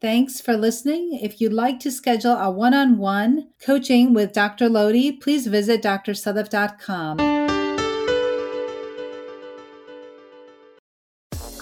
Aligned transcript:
Thanks 0.00 0.42
for 0.42 0.56
listening. 0.56 1.18
If 1.22 1.40
you'd 1.40 1.54
like 1.54 1.80
to 1.80 1.90
schedule 1.90 2.32
a 2.32 2.50
one 2.50 2.74
on 2.74 2.98
one 2.98 3.48
coaching 3.64 4.12
with 4.12 4.32
Dr. 4.32 4.68
Lodhi, 4.68 5.18
please 5.20 5.46
visit 5.46 5.82
drsadaf.com. 5.82 7.20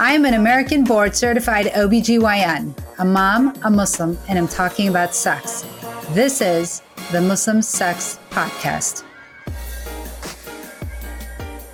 I 0.01 0.13
am 0.13 0.25
an 0.25 0.35
American 0.35 0.83
board 0.83 1.15
certified 1.15 1.67
OBGYN, 1.67 2.77
a 2.99 3.05
mom, 3.05 3.57
a 3.63 3.71
Muslim, 3.71 4.19
and 4.29 4.37
I'm 4.37 4.49
talking 4.49 4.89
about 4.89 5.15
sex. 5.15 5.65
This 6.11 6.41
is 6.41 6.83
the 7.13 7.21
Muslim 7.21 7.63
Sex 7.63 8.19
Podcast. 8.31 9.05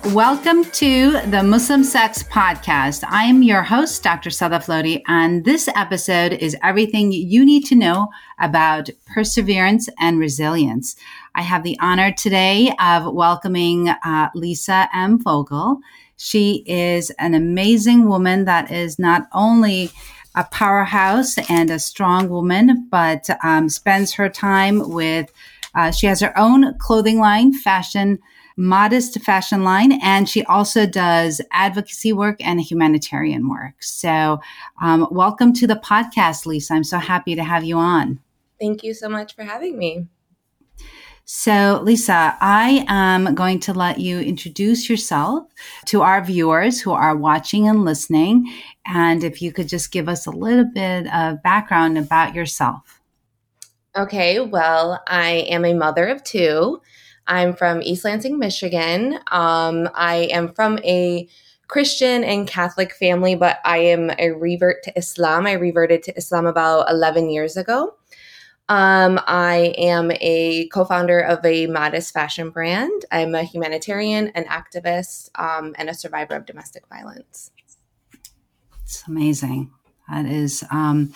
Welcome 0.05 0.65
to 0.65 1.21
the 1.27 1.43
Muslim 1.43 1.83
Sex 1.83 2.23
Podcast. 2.23 3.03
I 3.07 3.25
am 3.25 3.43
your 3.43 3.61
host, 3.61 4.01
Dr. 4.01 4.31
Sadaf 4.31 4.65
Lodhi, 4.65 5.03
and 5.07 5.45
this 5.45 5.69
episode 5.75 6.33
is 6.33 6.57
everything 6.63 7.11
you 7.11 7.45
need 7.45 7.65
to 7.67 7.75
know 7.75 8.09
about 8.39 8.89
perseverance 9.05 9.87
and 9.99 10.17
resilience. 10.19 10.95
I 11.35 11.43
have 11.43 11.61
the 11.61 11.77
honor 11.79 12.11
today 12.11 12.73
of 12.79 13.13
welcoming 13.13 13.89
uh, 13.89 14.29
Lisa 14.33 14.89
M. 14.93 15.19
Vogl. 15.19 15.77
She 16.17 16.63
is 16.65 17.11
an 17.11 17.35
amazing 17.35 18.09
woman 18.09 18.45
that 18.45 18.71
is 18.71 18.97
not 18.97 19.27
only 19.33 19.91
a 20.33 20.43
powerhouse 20.45 21.37
and 21.47 21.69
a 21.69 21.77
strong 21.77 22.27
woman, 22.27 22.87
but 22.89 23.29
um, 23.43 23.69
spends 23.69 24.13
her 24.13 24.29
time 24.29 24.89
with, 24.89 25.31
uh, 25.75 25.91
she 25.91 26.07
has 26.07 26.19
her 26.21 26.37
own 26.37 26.75
clothing 26.79 27.19
line, 27.19 27.53
fashion 27.53 28.17
modest 28.57 29.19
fashion 29.21 29.63
line, 29.63 29.93
and 30.01 30.27
she 30.27 30.43
also 30.45 30.85
does 30.85 31.41
advocacy 31.51 32.13
work 32.13 32.37
and 32.39 32.61
humanitarian 32.61 33.49
work. 33.49 33.81
So, 33.81 34.39
um, 34.81 35.07
welcome 35.11 35.53
to 35.53 35.67
the 35.67 35.75
podcast, 35.75 36.45
Lisa. 36.45 36.73
I'm 36.73 36.83
so 36.83 36.97
happy 36.97 37.35
to 37.35 37.43
have 37.43 37.63
you 37.63 37.77
on. 37.77 38.19
Thank 38.59 38.83
you 38.83 38.93
so 38.93 39.09
much 39.09 39.35
for 39.35 39.43
having 39.43 39.77
me. 39.77 40.07
So, 41.25 41.79
Lisa, 41.83 42.35
I 42.41 42.83
am 42.89 43.35
going 43.35 43.59
to 43.61 43.73
let 43.73 43.99
you 43.99 44.19
introduce 44.19 44.89
yourself 44.89 45.45
to 45.85 46.01
our 46.01 46.21
viewers 46.21 46.81
who 46.81 46.91
are 46.91 47.15
watching 47.15 47.67
and 47.67 47.85
listening. 47.85 48.51
And 48.85 49.23
if 49.23 49.41
you 49.41 49.53
could 49.53 49.69
just 49.69 49.91
give 49.91 50.09
us 50.09 50.25
a 50.25 50.31
little 50.31 50.65
bit 50.65 51.07
of 51.13 51.41
background 51.41 51.97
about 51.97 52.35
yourself. 52.35 53.01
Okay, 53.95 54.39
well, 54.39 55.01
I 55.07 55.45
am 55.49 55.63
a 55.63 55.73
mother 55.73 56.07
of 56.07 56.23
two. 56.23 56.81
I'm 57.27 57.53
from 57.53 57.81
East 57.81 58.05
Lansing, 58.05 58.37
Michigan. 58.37 59.19
Um, 59.31 59.89
I 59.95 60.29
am 60.31 60.53
from 60.53 60.79
a 60.79 61.27
Christian 61.67 62.23
and 62.23 62.47
Catholic 62.47 62.93
family, 62.93 63.35
but 63.35 63.59
I 63.63 63.77
am 63.77 64.11
a 64.19 64.31
revert 64.31 64.83
to 64.83 64.97
Islam. 64.97 65.47
I 65.47 65.53
reverted 65.53 66.03
to 66.03 66.17
Islam 66.17 66.45
about 66.45 66.89
11 66.89 67.29
years 67.29 67.55
ago. 67.55 67.95
Um, 68.67 69.19
I 69.27 69.73
am 69.77 70.11
a 70.19 70.67
co 70.69 70.85
founder 70.85 71.19
of 71.19 71.45
a 71.45 71.67
modest 71.67 72.13
fashion 72.13 72.49
brand. 72.49 73.05
I'm 73.11 73.35
a 73.35 73.43
humanitarian, 73.43 74.29
an 74.29 74.45
activist, 74.45 75.29
um, 75.39 75.75
and 75.77 75.89
a 75.89 75.93
survivor 75.93 76.35
of 76.35 76.45
domestic 76.45 76.87
violence. 76.87 77.51
It's 78.83 79.03
amazing. 79.07 79.71
That 80.09 80.25
is. 80.25 80.63
Um, 80.71 81.13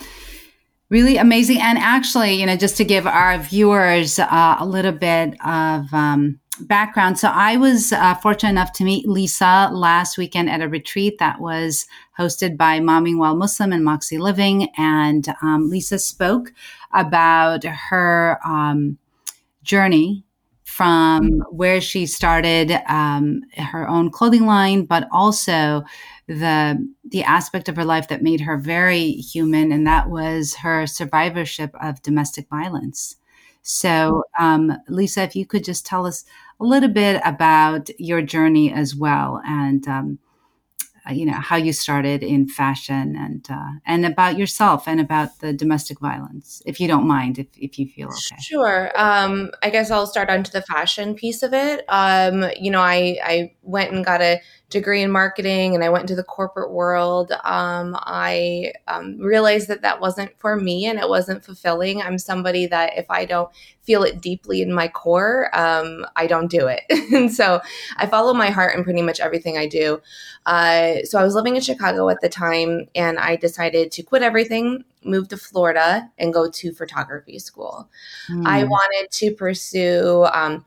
really 0.89 1.17
amazing. 1.17 1.59
And 1.61 1.77
actually, 1.77 2.33
you 2.33 2.45
know, 2.45 2.55
just 2.55 2.77
to 2.77 2.85
give 2.85 3.07
our 3.07 3.37
viewers 3.37 4.19
uh, 4.19 4.55
a 4.59 4.65
little 4.65 4.91
bit 4.91 5.35
of 5.45 5.93
um, 5.93 6.39
background. 6.61 7.19
So 7.19 7.29
I 7.29 7.57
was 7.57 7.91
uh, 7.91 8.15
fortunate 8.15 8.51
enough 8.51 8.71
to 8.73 8.83
meet 8.83 9.07
Lisa 9.07 9.69
last 9.73 10.17
weekend 10.17 10.49
at 10.49 10.61
a 10.61 10.69
retreat 10.69 11.17
that 11.19 11.39
was 11.39 11.85
hosted 12.17 12.57
by 12.57 12.79
Momming 12.79 13.17
While 13.17 13.35
Muslim 13.35 13.73
and 13.73 13.83
Moxie 13.83 14.17
Living. 14.17 14.69
And 14.77 15.27
um, 15.41 15.69
Lisa 15.69 15.99
spoke 15.99 16.53
about 16.93 17.63
her 17.63 18.39
um, 18.45 18.97
journey 19.63 20.23
from 20.63 21.43
where 21.51 21.79
she 21.79 22.05
started 22.05 22.71
um, 22.87 23.41
her 23.57 23.87
own 23.87 24.09
clothing 24.11 24.45
line, 24.45 24.85
but 24.85 25.07
also 25.11 25.83
the 26.27 26.94
the 27.07 27.23
aspect 27.23 27.69
of 27.69 27.75
her 27.75 27.85
life 27.85 28.07
that 28.07 28.23
made 28.23 28.41
her 28.41 28.57
very 28.57 29.11
human, 29.11 29.71
and 29.71 29.85
that 29.85 30.09
was 30.09 30.55
her 30.55 30.87
survivorship 30.87 31.71
of 31.81 32.01
domestic 32.01 32.49
violence. 32.49 33.17
So, 33.61 34.23
um, 34.39 34.77
Lisa, 34.87 35.23
if 35.23 35.35
you 35.35 35.45
could 35.45 35.63
just 35.63 35.85
tell 35.85 36.05
us 36.05 36.23
a 36.59 36.63
little 36.63 36.89
bit 36.89 37.21
about 37.25 37.89
your 37.99 38.21
journey 38.21 38.71
as 38.71 38.95
well, 38.95 39.41
and 39.45 39.87
um, 39.87 40.19
uh, 41.07 41.13
you 41.13 41.25
know 41.25 41.33
how 41.33 41.55
you 41.55 41.71
started 41.71 42.23
in 42.23 42.47
fashion 42.47 43.15
and 43.15 43.45
uh, 43.49 43.71
and 43.85 44.05
about 44.05 44.37
yourself 44.37 44.87
and 44.87 44.99
about 44.99 45.39
the 45.39 45.53
domestic 45.53 45.99
violence 45.99 46.61
if 46.65 46.79
you 46.79 46.87
don't 46.87 47.07
mind 47.07 47.37
if, 47.37 47.47
if 47.57 47.77
you 47.77 47.87
feel 47.87 48.07
okay. 48.07 48.41
Sure. 48.41 48.91
Um, 48.95 49.51
i 49.61 49.69
guess 49.69 49.91
i'll 49.91 50.07
start 50.07 50.29
onto 50.29 50.51
the 50.51 50.61
fashion 50.61 51.13
piece 51.13 51.43
of 51.43 51.53
it. 51.53 51.85
Um, 51.89 52.45
you 52.59 52.71
know 52.71 52.81
i 52.81 53.17
i 53.23 53.53
went 53.61 53.91
and 53.91 54.03
got 54.03 54.21
a 54.21 54.41
degree 54.69 55.01
in 55.03 55.11
marketing 55.11 55.75
and 55.75 55.83
I 55.83 55.89
went 55.89 56.03
into 56.03 56.15
the 56.15 56.23
corporate 56.23 56.71
world, 56.71 57.31
um, 57.43 57.95
I 57.99 58.73
um, 58.87 59.19
realized 59.19 59.67
that 59.67 59.83
that 59.83 60.01
wasn't 60.01 60.37
for 60.39 60.55
me 60.55 60.85
and 60.85 60.99
it 60.99 61.07
wasn't 61.07 61.45
fulfilling. 61.45 62.01
I'm 62.01 62.17
somebody 62.17 62.65
that 62.67 62.97
if 62.97 63.09
I 63.09 63.25
don't 63.25 63.49
feel 63.83 64.03
it 64.03 64.21
deeply 64.21 64.61
in 64.61 64.73
my 64.73 64.87
core, 64.87 65.49
um, 65.53 66.05
I 66.15 66.25
don't 66.25 66.49
do 66.49 66.67
it. 66.67 66.81
and 67.13 67.31
so 67.31 67.61
I 67.97 68.07
follow 68.07 68.33
my 68.33 68.49
heart 68.49 68.75
in 68.75 68.83
pretty 68.83 69.03
much 69.03 69.19
everything 69.19 69.57
I 69.57 69.67
do. 69.67 70.01
Uh, 70.45 71.03
so 71.03 71.19
I 71.19 71.23
was 71.23 71.35
living 71.35 71.55
in 71.55 71.61
Chicago 71.61 72.09
at 72.09 72.21
the 72.21 72.29
time 72.29 72.87
and 72.95 73.19
I 73.19 73.35
decided 73.35 73.91
to 73.93 74.03
quit 74.03 74.23
everything, 74.23 74.83
move 75.03 75.27
to 75.29 75.37
Florida, 75.37 76.09
and 76.17 76.33
go 76.33 76.49
to 76.49 76.73
photography 76.73 77.37
school. 77.37 77.87
Mm. 78.29 78.47
I 78.47 78.63
wanted 78.63 79.11
to 79.11 79.31
pursue 79.31 80.25
um, 80.33 80.65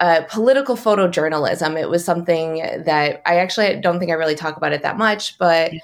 uh, 0.00 0.22
political 0.28 0.76
photojournalism. 0.76 1.80
It 1.80 1.88
was 1.88 2.04
something 2.04 2.56
that 2.84 3.22
I 3.24 3.38
actually 3.38 3.80
don't 3.80 3.98
think 3.98 4.10
I 4.10 4.14
really 4.14 4.34
talk 4.34 4.56
about 4.56 4.72
it 4.72 4.82
that 4.82 4.98
much, 4.98 5.38
but 5.38 5.72
yeah. 5.72 5.80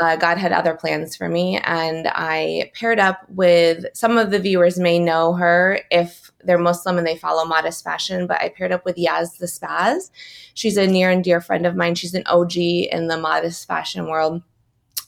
uh, 0.00 0.16
God 0.16 0.36
had 0.38 0.52
other 0.52 0.74
plans 0.74 1.16
for 1.16 1.28
me. 1.28 1.58
And 1.64 2.08
I 2.08 2.70
paired 2.74 2.98
up 2.98 3.20
with 3.30 3.86
some 3.94 4.18
of 4.18 4.30
the 4.30 4.38
viewers 4.38 4.78
may 4.78 4.98
know 4.98 5.32
her 5.34 5.80
if 5.90 6.30
they're 6.44 6.58
Muslim 6.58 6.98
and 6.98 7.06
they 7.06 7.16
follow 7.16 7.44
modest 7.44 7.82
fashion, 7.82 8.26
but 8.26 8.40
I 8.40 8.50
paired 8.50 8.72
up 8.72 8.84
with 8.84 8.96
Yaz 8.96 9.38
the 9.38 9.46
Spaz. 9.46 10.10
She's 10.54 10.76
a 10.76 10.86
near 10.86 11.10
and 11.10 11.24
dear 11.24 11.40
friend 11.40 11.66
of 11.66 11.76
mine. 11.76 11.94
She's 11.94 12.14
an 12.14 12.26
OG 12.26 12.56
in 12.56 13.08
the 13.08 13.18
modest 13.18 13.66
fashion 13.66 14.06
world 14.06 14.42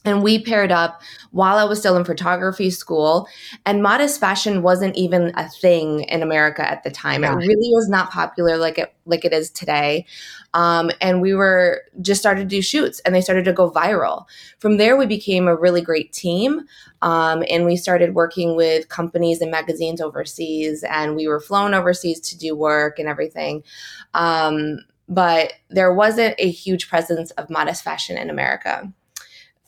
and 0.09 0.23
we 0.23 0.43
paired 0.43 0.73
up 0.73 1.03
while 1.31 1.59
I 1.59 1.65
was 1.65 1.79
still 1.79 1.97
in 1.97 2.05
photography 2.05 2.71
school. 2.71 3.29
And 3.67 3.83
modest 3.83 4.19
fashion 4.19 4.63
wasn't 4.63 4.97
even 4.97 5.33
a 5.37 5.49
thing 5.49 6.03
in 6.05 6.23
America 6.23 6.69
at 6.69 6.83
the 6.83 6.91
time. 6.91 7.23
Yeah. 7.23 7.35
It 7.35 7.37
really 7.37 7.71
was 7.75 7.89
not 7.89 8.11
popular 8.11 8.57
like 8.57 8.79
it 8.79 8.95
like 9.05 9.25
it 9.25 9.33
is 9.33 9.51
today. 9.51 10.07
Um, 10.55 10.91
and 11.01 11.21
we 11.21 11.35
were 11.35 11.83
just 12.01 12.21
started 12.21 12.43
to 12.43 12.57
do 12.57 12.63
shoots, 12.63 13.01
and 13.01 13.15
they 13.15 13.21
started 13.21 13.45
to 13.45 13.53
go 13.53 13.71
viral. 13.71 14.25
From 14.59 14.79
there, 14.79 14.97
we 14.97 15.07
became 15.07 15.47
a 15.47 15.55
really 15.55 15.83
great 15.83 16.13
team, 16.13 16.63
um, 17.03 17.45
and 17.51 17.67
we 17.67 17.77
started 17.77 18.15
working 18.15 18.57
with 18.57 18.89
companies 18.89 19.43
and 19.43 19.51
magazines 19.51 20.01
overseas. 20.01 20.83
And 20.85 21.17
we 21.17 21.29
were 21.29 21.41
flown 21.41 21.75
overseas 21.75 22.21
to 22.21 22.39
do 22.39 22.57
work 22.57 22.99
and 22.99 23.09
everything. 23.09 23.63
Um, 24.15 24.79
but 25.09 25.55
there 25.71 25.93
wasn't 25.93 26.35
a 26.39 26.51
huge 26.51 26.89
presence 26.89 27.31
of 27.33 27.51
modest 27.51 27.83
fashion 27.83 28.19
in 28.19 28.29
America 28.31 28.93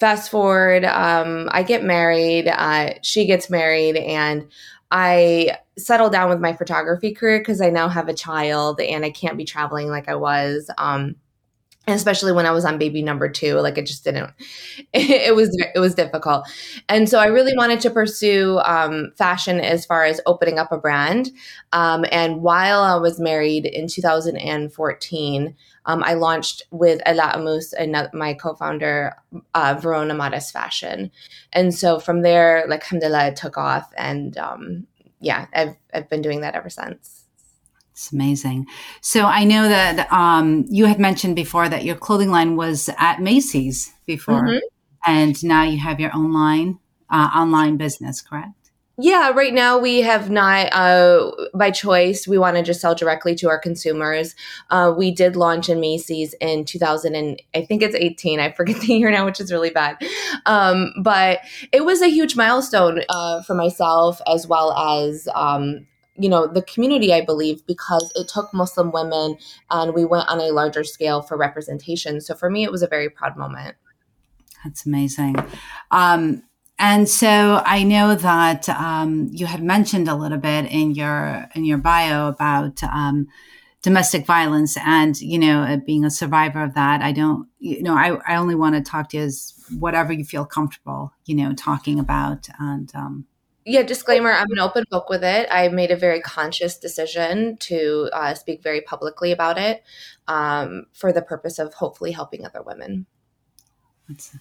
fast 0.01 0.31
forward, 0.31 0.85
um, 0.85 1.49
I 1.53 1.63
get 1.63 1.85
married, 1.85 2.49
uh, 2.49 2.95
she 3.03 3.27
gets 3.27 3.51
married, 3.51 3.97
and 3.97 4.49
I 4.91 5.59
settle 5.79 6.11
down 6.11 6.31
with 6.31 6.41
my 6.41 6.55
photography 6.55 7.15
career 7.15 7.39
because 7.39 7.61
I 7.61 7.71
now 7.71 7.89
have 7.89 8.09
a 8.09 8.15
child 8.15 8.81
and 8.81 9.05
I 9.05 9.11
can't 9.11 9.37
be 9.37 9.45
traveling 9.45 9.89
like 9.89 10.09
I 10.09 10.17
was. 10.17 10.71
Um, 10.79 11.17
especially 11.91 12.33
when 12.33 12.47
I 12.47 12.51
was 12.51 12.65
on 12.65 12.79
baby 12.79 13.03
number 13.03 13.29
two, 13.29 13.55
like 13.61 13.79
it 13.79 13.87
just 13.87 14.05
didn't. 14.05 14.31
It, 14.93 15.11
it 15.29 15.37
was 15.37 15.57
it 15.75 15.79
was 15.79 15.95
difficult, 15.95 16.49
and 16.89 17.09
so 17.09 17.19
I 17.19 17.27
really 17.27 17.55
wanted 17.57 17.81
to 17.81 17.91
pursue 17.91 18.59
um, 18.65 19.13
fashion 19.17 19.61
as 19.61 19.85
far 19.87 20.05
as 20.05 20.21
opening 20.27 20.59
up 20.59 20.73
a 20.73 20.79
brand. 20.79 21.31
Um, 21.73 22.05
and 22.11 22.43
while 22.43 22.81
I 22.81 22.97
was 22.97 23.21
married 23.21 23.67
in 23.67 23.89
2014, 23.89 25.55
um, 25.87 26.05
I 26.05 26.15
launched 26.15 26.63
with 26.71 27.01
Ella 27.07 27.33
Amus 27.35 27.73
and 27.79 28.09
my 28.13 28.35
co-founder 28.35 29.17
uh, 29.55 29.79
Verona 29.81 30.15
Modest 30.15 30.53
Fashion, 30.53 31.11
and 31.53 31.75
so 31.75 31.99
from 31.99 32.23
there, 32.23 32.65
like 32.69 32.83
alhamdulillah, 32.83 33.29
it 33.29 33.37
took 33.37 33.57
off, 33.59 33.93
and 33.97 34.37
um, 34.39 34.87
yeah, 35.21 35.47
I've 35.55 35.77
I've 35.95 36.09
been 36.09 36.23
doing 36.23 36.41
that 36.43 36.55
ever 36.55 36.71
since. 36.71 37.20
It's 38.01 38.13
amazing. 38.13 38.67
So 39.03 39.27
I 39.27 39.45
know 39.45 39.69
that 39.69 40.11
um, 40.11 40.65
you 40.71 40.87
had 40.87 40.99
mentioned 40.99 41.37
before 41.37 41.69
that 41.69 41.85
your 41.85 41.97
clothing 41.97 42.31
line 42.31 42.57
was 42.57 42.89
at 42.97 43.21
Macy's 43.21 43.93
before, 44.07 44.43
mm-hmm. 44.43 44.59
and 45.05 45.45
now 45.45 45.65
you 45.65 45.79
have 45.81 46.01
your 46.01 46.11
own 46.15 46.33
line, 46.33 46.79
uh, 47.11 47.29
online 47.35 47.77
business, 47.77 48.23
correct? 48.23 48.71
Yeah, 48.97 49.33
right 49.33 49.53
now 49.53 49.79
we 49.79 50.01
have 50.01 50.31
not, 50.31 50.73
uh, 50.73 51.31
by 51.55 51.71
choice, 51.71 52.27
we 52.27 52.39
want 52.39 52.57
to 52.57 52.63
just 52.63 52.81
sell 52.81 52.95
directly 52.95 53.35
to 53.35 53.51
our 53.51 53.59
consumers. 53.59 54.35
Uh, 54.71 54.95
we 54.97 55.11
did 55.11 55.37
launch 55.37 55.69
in 55.69 55.79
Macy's 55.79 56.35
in 56.41 56.65
2000 56.65 57.15
and 57.15 57.43
I 57.55 57.67
think 57.67 57.83
it's 57.83 57.95
18. 57.95 58.41
I 58.41 58.51
forget 58.53 58.81
the 58.81 58.95
year 58.95 59.11
now, 59.11 59.27
which 59.27 59.41
is 59.41 59.53
really 59.53 59.71
bad. 59.71 60.03
Um, 60.47 60.95
but 61.03 61.41
it 61.71 61.85
was 61.85 62.01
a 62.01 62.09
huge 62.09 62.35
milestone 62.35 63.03
uh, 63.11 63.43
for 63.43 63.55
myself 63.55 64.23
as 64.27 64.47
well 64.47 64.73
as 64.73 65.29
um, 65.35 65.87
you 66.21 66.29
know 66.29 66.47
the 66.47 66.63
community 66.63 67.13
i 67.13 67.21
believe 67.21 67.65
because 67.67 68.13
it 68.15 68.29
took 68.29 68.53
muslim 68.53 68.93
women 68.93 69.37
and 69.71 69.95
we 69.95 70.05
went 70.05 70.29
on 70.29 70.41
a 70.41 70.51
larger 70.53 70.85
scale 70.85 71.23
for 71.23 71.37
representation 71.37 72.21
so 72.21 72.35
for 72.35 72.51
me 72.51 72.65
it 72.65 72.71
was 72.73 72.83
a 72.83 72.89
very 72.89 73.09
proud 73.09 73.37
moment 73.37 73.77
that's 74.65 74.85
amazing 74.87 75.35
um, 75.91 76.43
and 76.81 77.07
so 77.07 77.63
I 77.67 77.83
know 77.83 78.15
that 78.15 78.67
um, 78.71 79.29
you 79.33 79.45
had 79.45 79.63
mentioned 79.63 80.09
a 80.09 80.15
little 80.15 80.39
bit 80.39 80.65
in 80.65 80.93
your 80.93 81.47
in 81.55 81.67
your 81.67 81.77
bio 81.77 82.29
about 82.29 82.83
um, 82.83 83.29
domestic 83.83 84.25
violence, 84.25 84.79
and 84.79 85.21
you 85.21 85.39
know, 85.39 85.81
being 85.87 86.07
a 86.07 86.11
survivor 86.11 86.63
of 86.63 86.75
that. 86.75 87.03
I 87.03 87.13
don't, 87.13 87.47
you 87.59 87.83
know, 87.83 87.95
I, 87.95 88.17
I 88.27 88.37
only 88.37 88.55
want 88.55 88.77
to 88.77 88.81
talk 88.81 89.11
to 89.11 89.19
you 89.19 89.25
as 89.25 89.53
whatever 89.79 90.13
you 90.15 90.25
feel 90.25 90.47
comfortable, 90.47 91.13
you 91.27 91.35
know, 91.35 91.53
talking 91.53 91.99
about. 91.99 92.49
And 92.59 92.91
um, 92.95 93.27
yeah, 93.71 93.83
disclaimer: 93.83 94.33
I'm 94.33 94.51
an 94.51 94.59
open 94.59 94.85
book 94.91 95.09
with 95.09 95.23
it. 95.23 95.47
I 95.51 95.69
made 95.69 95.93
a 95.93 95.97
very 95.97 96.21
conscious 96.21 96.77
decision 96.77 97.57
to 97.59 98.11
uh, 98.13 98.35
speak 98.35 98.63
very 98.63 98.81
publicly 98.81 99.31
about 99.31 99.59
it 99.59 99.85
um, 100.27 100.87
for 100.93 101.13
the 101.13 101.23
purpose 101.23 101.59
of 101.61 101.75
hopefully 101.75 102.11
helping 102.11 102.45
other 102.45 102.63
women. 102.63 103.07
That's, 104.09 104.37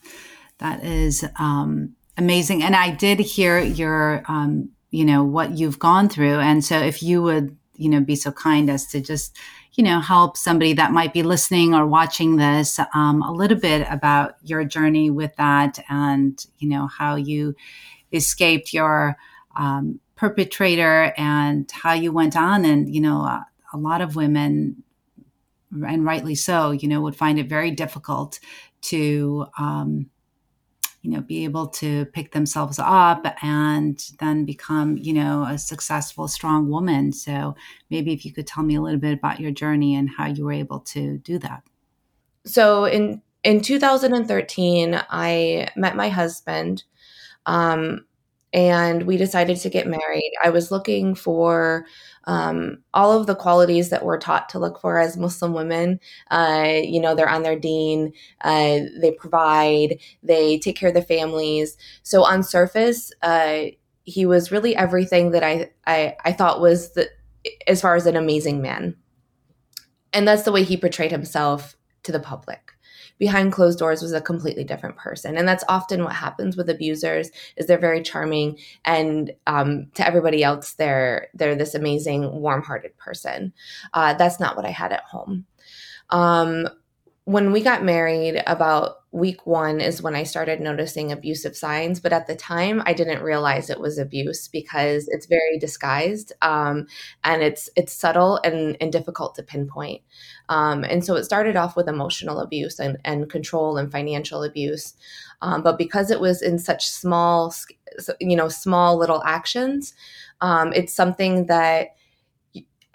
that 0.57 0.83
is 0.83 1.23
um, 1.37 1.95
amazing. 2.17 2.63
And 2.63 2.75
I 2.75 2.89
did 2.89 3.19
hear 3.19 3.59
your, 3.59 4.23
um, 4.27 4.69
you 4.89 5.05
know, 5.05 5.23
what 5.23 5.57
you've 5.57 5.77
gone 5.77 6.09
through. 6.09 6.39
And 6.39 6.65
so 6.65 6.79
if 6.79 7.03
you 7.03 7.21
would, 7.21 7.55
you 7.75 7.89
know, 7.89 7.99
be 7.99 8.15
so 8.15 8.31
kind 8.31 8.67
as 8.67 8.87
to 8.87 8.99
just, 8.99 9.37
you 9.73 9.83
know, 9.83 9.99
help 9.99 10.37
somebody 10.37 10.73
that 10.73 10.91
might 10.91 11.13
be 11.13 11.21
listening 11.21 11.75
or 11.75 11.85
watching 11.85 12.37
this 12.37 12.79
um, 12.95 13.21
a 13.21 13.31
little 13.31 13.59
bit 13.59 13.87
about 13.91 14.35
your 14.41 14.65
journey 14.65 15.11
with 15.11 15.35
that 15.35 15.77
and, 15.87 16.43
you 16.57 16.67
know, 16.67 16.87
how 16.87 17.15
you 17.15 17.55
escaped 18.11 18.73
your 18.73 19.17
um, 19.55 19.99
perpetrator 20.15 21.13
and 21.17 21.69
how 21.71 21.93
you 21.93 22.11
went 22.11 22.35
on. 22.35 22.65
And, 22.65 22.93
you 22.93 23.01
know, 23.01 23.21
a, 23.21 23.47
a 23.73 23.77
lot 23.77 24.01
of 24.01 24.15
women, 24.15 24.83
and 25.71 26.05
rightly 26.05 26.35
so, 26.35 26.71
you 26.71 26.87
know, 26.87 27.01
would 27.01 27.15
find 27.15 27.39
it 27.39 27.47
very 27.47 27.71
difficult 27.71 28.39
to, 28.81 29.45
um, 29.57 30.09
you 31.01 31.11
know 31.11 31.21
be 31.21 31.43
able 31.43 31.67
to 31.67 32.05
pick 32.07 32.31
themselves 32.31 32.79
up 32.79 33.25
and 33.41 34.11
then 34.19 34.45
become 34.45 34.97
you 34.97 35.13
know 35.13 35.45
a 35.49 35.57
successful 35.57 36.27
strong 36.27 36.69
woman. 36.69 37.13
So 37.13 37.55
maybe 37.89 38.13
if 38.13 38.25
you 38.25 38.33
could 38.33 38.47
tell 38.47 38.63
me 38.63 38.75
a 38.75 38.81
little 38.81 38.99
bit 38.99 39.13
about 39.13 39.39
your 39.39 39.51
journey 39.51 39.95
and 39.95 40.09
how 40.09 40.27
you 40.27 40.45
were 40.45 40.51
able 40.51 40.81
to 40.81 41.17
do 41.19 41.39
that. 41.39 41.63
So 42.45 42.85
in 42.85 43.21
in 43.43 43.61
2013 43.61 45.01
i 45.09 45.69
met 45.77 45.95
my 45.95 46.09
husband 46.09 46.83
um, 47.49 48.05
and 48.51 49.03
we 49.03 49.17
decided 49.17 49.57
to 49.57 49.69
get 49.69 49.87
married 49.87 50.31
i 50.43 50.49
was 50.49 50.71
looking 50.71 51.15
for 51.15 51.85
um, 52.29 52.77
all 52.93 53.11
of 53.11 53.25
the 53.25 53.35
qualities 53.35 53.89
that 53.89 54.05
we're 54.05 54.19
taught 54.19 54.49
to 54.49 54.59
look 54.59 54.79
for 54.79 54.99
as 54.99 55.17
Muslim 55.17 55.53
women. 55.53 55.99
Uh, 56.29 56.79
you 56.83 57.01
know, 57.01 57.15
they're 57.15 57.29
on 57.29 57.41
their 57.41 57.59
deen, 57.59 58.13
uh, 58.41 58.79
they 59.01 59.11
provide, 59.17 59.97
they 60.21 60.59
take 60.59 60.75
care 60.75 60.89
of 60.89 60.93
their 60.93 61.03
families. 61.03 61.75
So 62.03 62.23
on 62.23 62.43
surface, 62.43 63.11
uh, 63.23 63.61
he 64.03 64.27
was 64.27 64.51
really 64.51 64.75
everything 64.75 65.31
that 65.31 65.43
I, 65.43 65.71
I, 65.87 66.15
I 66.23 66.31
thought 66.31 66.61
was 66.61 66.93
the, 66.93 67.09
as 67.67 67.81
far 67.81 67.95
as 67.95 68.05
an 68.05 68.15
amazing 68.15 68.61
man. 68.61 68.95
And 70.13 70.27
that's 70.27 70.43
the 70.43 70.51
way 70.51 70.63
he 70.63 70.77
portrayed 70.77 71.11
himself 71.11 71.75
to 72.03 72.11
the 72.11 72.19
public 72.19 72.73
behind 73.19 73.51
closed 73.51 73.77
doors 73.77 74.01
was 74.01 74.13
a 74.13 74.21
completely 74.21 74.63
different 74.63 74.95
person. 74.95 75.37
And 75.37 75.47
that's 75.47 75.63
often 75.67 76.03
what 76.03 76.15
happens 76.15 76.57
with 76.57 76.69
abusers 76.69 77.29
is 77.57 77.67
they're 77.67 77.77
very 77.77 78.01
charming 78.01 78.57
and 78.85 79.31
um, 79.45 79.87
to 79.93 80.07
everybody 80.07 80.43
else 80.43 80.73
they're 80.73 81.27
they're 81.33 81.55
this 81.55 81.75
amazing 81.75 82.41
warm-hearted 82.41 82.97
person. 82.97 83.53
Uh, 83.93 84.13
that's 84.13 84.39
not 84.39 84.55
what 84.55 84.65
i 84.65 84.71
had 84.71 84.93
at 84.93 85.03
home. 85.03 85.45
Um, 86.09 86.67
when 87.29 87.51
we 87.51 87.61
got 87.61 87.83
married 87.83 88.41
about 88.47 88.95
week 89.11 89.45
one 89.45 89.79
is 89.79 90.01
when 90.01 90.15
i 90.15 90.23
started 90.23 90.59
noticing 90.59 91.11
abusive 91.11 91.55
signs 91.55 91.99
but 91.99 92.11
at 92.11 92.25
the 92.25 92.35
time 92.35 92.81
i 92.87 92.93
didn't 92.93 93.21
realize 93.21 93.69
it 93.69 93.79
was 93.79 93.99
abuse 93.99 94.47
because 94.47 95.07
it's 95.09 95.27
very 95.27 95.59
disguised 95.59 96.33
um, 96.41 96.87
and 97.23 97.43
it's 97.43 97.69
it's 97.75 97.93
subtle 97.93 98.39
and, 98.43 98.77
and 98.81 98.91
difficult 98.91 99.35
to 99.35 99.43
pinpoint. 99.43 100.01
Um, 100.49 100.83
and 100.83 101.05
so 101.05 101.15
it 101.15 101.23
started 101.23 101.55
off 101.55 101.75
with 101.75 101.87
emotional 101.87 102.39
abuse 102.39 102.79
and, 102.79 102.97
and 103.05 103.29
control 103.29 103.77
and 103.77 103.91
financial 103.91 104.43
abuse. 104.43 104.95
Um, 105.43 105.61
but 105.61 105.77
because 105.77 106.09
it 106.09 106.19
was 106.19 106.41
in 106.41 106.57
such 106.57 106.87
small 106.87 107.53
you 108.19 108.35
know 108.35 108.49
small 108.49 108.97
little 108.97 109.23
actions 109.23 109.93
um, 110.41 110.71
it's 110.73 110.93
something 110.93 111.45
that 111.47 111.95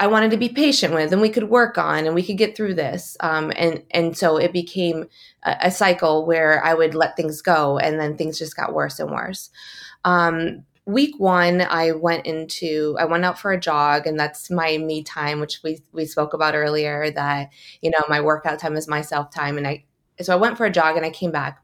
I 0.00 0.08
wanted 0.08 0.32
to 0.32 0.36
be 0.36 0.48
patient 0.48 0.92
with 0.92 1.12
and 1.12 1.22
we 1.22 1.28
could 1.28 1.48
work 1.48 1.78
on 1.78 2.06
and 2.06 2.14
we 2.14 2.22
could 2.22 2.36
get 2.36 2.56
through 2.56 2.74
this. 2.74 3.16
Um, 3.20 3.52
and, 3.56 3.82
and 3.92 4.16
so 4.16 4.36
it 4.36 4.52
became 4.52 5.06
a, 5.44 5.56
a, 5.62 5.70
cycle 5.70 6.26
where 6.26 6.64
I 6.64 6.74
would 6.74 6.94
let 6.94 7.16
things 7.16 7.40
go 7.40 7.78
and 7.78 7.98
then 8.00 8.16
things 8.16 8.38
just 8.38 8.56
got 8.56 8.74
worse 8.74 8.98
and 8.98 9.10
worse. 9.10 9.50
Um, 10.04 10.64
week 10.84 11.18
one, 11.18 11.60
I 11.62 11.92
went 11.92 12.26
into, 12.26 12.96
I 12.98 13.04
went 13.04 13.24
out 13.24 13.38
for 13.38 13.52
a 13.52 13.60
jog 13.60 14.06
and 14.06 14.18
that's 14.18 14.50
my 14.50 14.78
me 14.78 15.04
time, 15.04 15.38
which 15.38 15.62
we, 15.62 15.80
we 15.92 16.06
spoke 16.06 16.34
about 16.34 16.56
earlier 16.56 17.10
that, 17.12 17.50
you 17.80 17.90
know, 17.90 18.02
my 18.08 18.20
workout 18.20 18.58
time 18.58 18.76
is 18.76 18.88
my 18.88 19.00
self 19.00 19.30
time. 19.30 19.56
And 19.56 19.66
I, 19.66 19.84
so 20.20 20.32
I 20.32 20.40
went 20.40 20.56
for 20.56 20.66
a 20.66 20.72
jog 20.72 20.96
and 20.96 21.06
I 21.06 21.10
came 21.10 21.30
back 21.30 21.62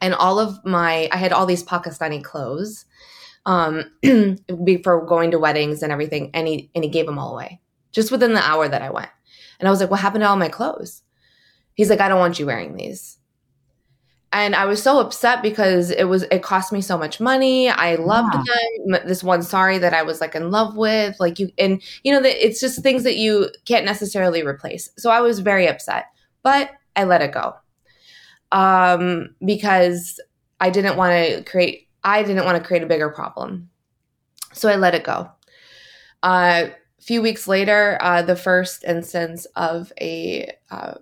and 0.00 0.14
all 0.14 0.38
of 0.38 0.64
my, 0.64 1.08
I 1.12 1.16
had 1.16 1.32
all 1.32 1.46
these 1.46 1.62
Pakistani 1.62 2.22
clothes 2.22 2.84
um, 3.48 3.90
before 4.64 5.06
going 5.06 5.30
to 5.30 5.38
weddings 5.38 5.82
and 5.82 5.90
everything, 5.90 6.30
and 6.34 6.46
he 6.46 6.70
and 6.74 6.84
he 6.84 6.90
gave 6.90 7.06
them 7.06 7.18
all 7.18 7.32
away 7.32 7.60
just 7.90 8.12
within 8.12 8.34
the 8.34 8.46
hour 8.46 8.68
that 8.68 8.82
I 8.82 8.90
went. 8.90 9.08
And 9.58 9.66
I 9.66 9.70
was 9.70 9.80
like, 9.80 9.90
"What 9.90 10.00
happened 10.00 10.22
to 10.22 10.28
all 10.28 10.36
my 10.36 10.50
clothes?" 10.50 11.02
He's 11.74 11.88
like, 11.88 12.00
"I 12.00 12.08
don't 12.08 12.20
want 12.20 12.38
you 12.38 12.46
wearing 12.46 12.76
these." 12.76 13.16
And 14.30 14.54
I 14.54 14.66
was 14.66 14.82
so 14.82 15.00
upset 15.00 15.42
because 15.42 15.90
it 15.90 16.04
was 16.04 16.24
it 16.24 16.42
cost 16.42 16.72
me 16.72 16.82
so 16.82 16.98
much 16.98 17.20
money. 17.20 17.70
I 17.70 17.94
loved 17.94 18.34
yeah. 18.34 18.98
them. 18.98 19.08
This 19.08 19.24
one 19.24 19.42
sorry 19.42 19.78
that 19.78 19.94
I 19.94 20.02
was 20.02 20.20
like 20.20 20.34
in 20.34 20.50
love 20.50 20.76
with, 20.76 21.16
like 21.18 21.38
you, 21.38 21.50
and 21.58 21.82
you 22.04 22.12
know 22.12 22.20
that 22.20 22.46
it's 22.46 22.60
just 22.60 22.82
things 22.82 23.02
that 23.04 23.16
you 23.16 23.48
can't 23.64 23.86
necessarily 23.86 24.42
replace. 24.46 24.90
So 24.98 25.08
I 25.08 25.22
was 25.22 25.38
very 25.38 25.66
upset, 25.66 26.04
but 26.42 26.70
I 26.96 27.04
let 27.04 27.22
it 27.22 27.32
go 27.32 27.54
um, 28.52 29.34
because 29.42 30.20
I 30.60 30.68
didn't 30.68 30.98
want 30.98 31.12
to 31.12 31.42
create 31.50 31.87
I 32.04 32.22
didn't 32.22 32.44
want 32.44 32.62
to 32.62 32.66
create 32.66 32.82
a 32.82 32.86
bigger 32.86 33.10
problem. 33.10 33.70
So 34.52 34.68
I 34.68 34.76
let 34.76 34.94
it 34.94 35.04
go. 35.04 35.30
Uh, 36.22 36.68
a 36.98 37.02
few 37.02 37.22
weeks 37.22 37.46
later, 37.46 37.98
uh, 38.00 38.22
the 38.22 38.36
first 38.36 38.84
instance 38.84 39.46
of 39.56 39.92
a 40.00 40.50
uh, 40.70 40.94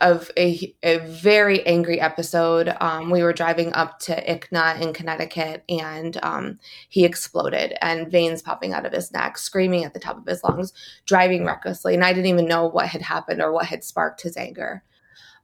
of 0.00 0.30
a, 0.36 0.74
a 0.82 0.98
very 0.98 1.66
angry 1.66 2.00
episode. 2.00 2.74
Um, 2.80 3.10
we 3.10 3.22
were 3.22 3.32
driving 3.32 3.72
up 3.72 3.98
to 4.00 4.14
ICNA 4.14 4.80
in 4.80 4.92
Connecticut, 4.92 5.64
and 5.68 6.18
um, 6.22 6.58
he 6.88 7.04
exploded, 7.04 7.74
and 7.80 8.10
veins 8.10 8.42
popping 8.42 8.74
out 8.74 8.84
of 8.84 8.92
his 8.92 9.12
neck, 9.12 9.38
screaming 9.38 9.84
at 9.84 9.94
the 9.94 10.00
top 10.00 10.18
of 10.18 10.26
his 10.26 10.44
lungs, 10.44 10.72
driving 11.06 11.46
recklessly, 11.46 11.94
and 11.94 12.04
I 12.04 12.12
didn't 12.12 12.26
even 12.26 12.46
know 12.46 12.66
what 12.66 12.88
had 12.88 13.02
happened 13.02 13.40
or 13.40 13.52
what 13.52 13.66
had 13.66 13.84
sparked 13.84 14.22
his 14.22 14.36
anger. 14.36 14.82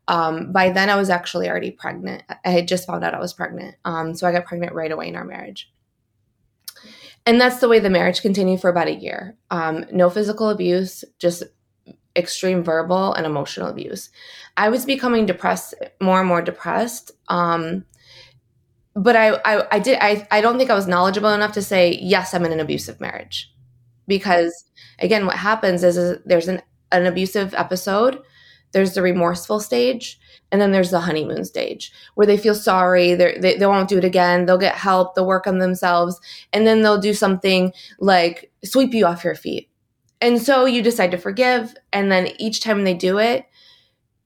Um, 0.08 0.52
by 0.52 0.70
then, 0.70 0.88
I 0.90 0.96
was 0.96 1.10
actually 1.10 1.48
already 1.48 1.70
pregnant. 1.70 2.24
I 2.44 2.50
had 2.50 2.66
just 2.66 2.86
found 2.86 3.04
out 3.04 3.14
I 3.14 3.20
was 3.20 3.34
pregnant. 3.34 3.76
Um, 3.84 4.14
so 4.14 4.26
I 4.26 4.32
got 4.32 4.46
pregnant 4.46 4.72
right 4.72 4.90
away 4.90 5.08
in 5.08 5.16
our 5.16 5.24
marriage. 5.24 5.70
And 7.26 7.38
that's 7.38 7.60
the 7.60 7.68
way 7.68 7.78
the 7.78 7.90
marriage 7.90 8.22
continued 8.22 8.60
for 8.60 8.70
about 8.70 8.88
a 8.88 8.94
year. 8.94 9.36
Um, 9.50 9.84
no 9.92 10.08
physical 10.08 10.48
abuse, 10.48 11.04
just 11.18 11.42
extreme 12.16 12.64
verbal 12.64 13.12
and 13.12 13.26
emotional 13.26 13.68
abuse. 13.68 14.08
I 14.56 14.70
was 14.70 14.86
becoming 14.86 15.26
depressed, 15.26 15.74
more 16.00 16.20
and 16.20 16.28
more 16.28 16.40
depressed. 16.40 17.10
Um, 17.28 17.84
but 18.96 19.14
I, 19.14 19.34
I, 19.44 19.76
I 19.76 19.78
did, 19.78 19.98
I, 20.00 20.26
I 20.30 20.40
don't 20.40 20.56
think 20.56 20.70
I 20.70 20.74
was 20.74 20.88
knowledgeable 20.88 21.32
enough 21.34 21.52
to 21.52 21.62
say, 21.62 21.98
yes, 22.00 22.32
I'm 22.32 22.46
in 22.46 22.52
an 22.52 22.60
abusive 22.60 22.98
marriage. 22.98 23.52
Because 24.06 24.64
again, 24.98 25.26
what 25.26 25.36
happens 25.36 25.84
is, 25.84 25.98
is 25.98 26.18
there's 26.24 26.48
an, 26.48 26.62
an 26.90 27.04
abusive 27.04 27.52
episode 27.52 28.22
there's 28.72 28.94
the 28.94 29.02
remorseful 29.02 29.60
stage 29.60 30.18
and 30.50 30.60
then 30.60 30.72
there's 30.72 30.90
the 30.90 31.00
honeymoon 31.00 31.44
stage 31.44 31.92
where 32.14 32.26
they 32.26 32.36
feel 32.36 32.54
sorry 32.54 33.14
they, 33.14 33.38
they 33.38 33.66
won't 33.66 33.88
do 33.88 33.98
it 33.98 34.04
again 34.04 34.46
they'll 34.46 34.58
get 34.58 34.74
help 34.74 35.14
they'll 35.14 35.26
work 35.26 35.46
on 35.46 35.58
themselves 35.58 36.20
and 36.52 36.66
then 36.66 36.82
they'll 36.82 37.00
do 37.00 37.14
something 37.14 37.72
like 37.98 38.50
sweep 38.64 38.94
you 38.94 39.06
off 39.06 39.24
your 39.24 39.34
feet 39.34 39.68
and 40.20 40.42
so 40.42 40.64
you 40.64 40.82
decide 40.82 41.10
to 41.10 41.18
forgive 41.18 41.74
and 41.92 42.10
then 42.10 42.28
each 42.38 42.62
time 42.62 42.84
they 42.84 42.94
do 42.94 43.18
it 43.18 43.46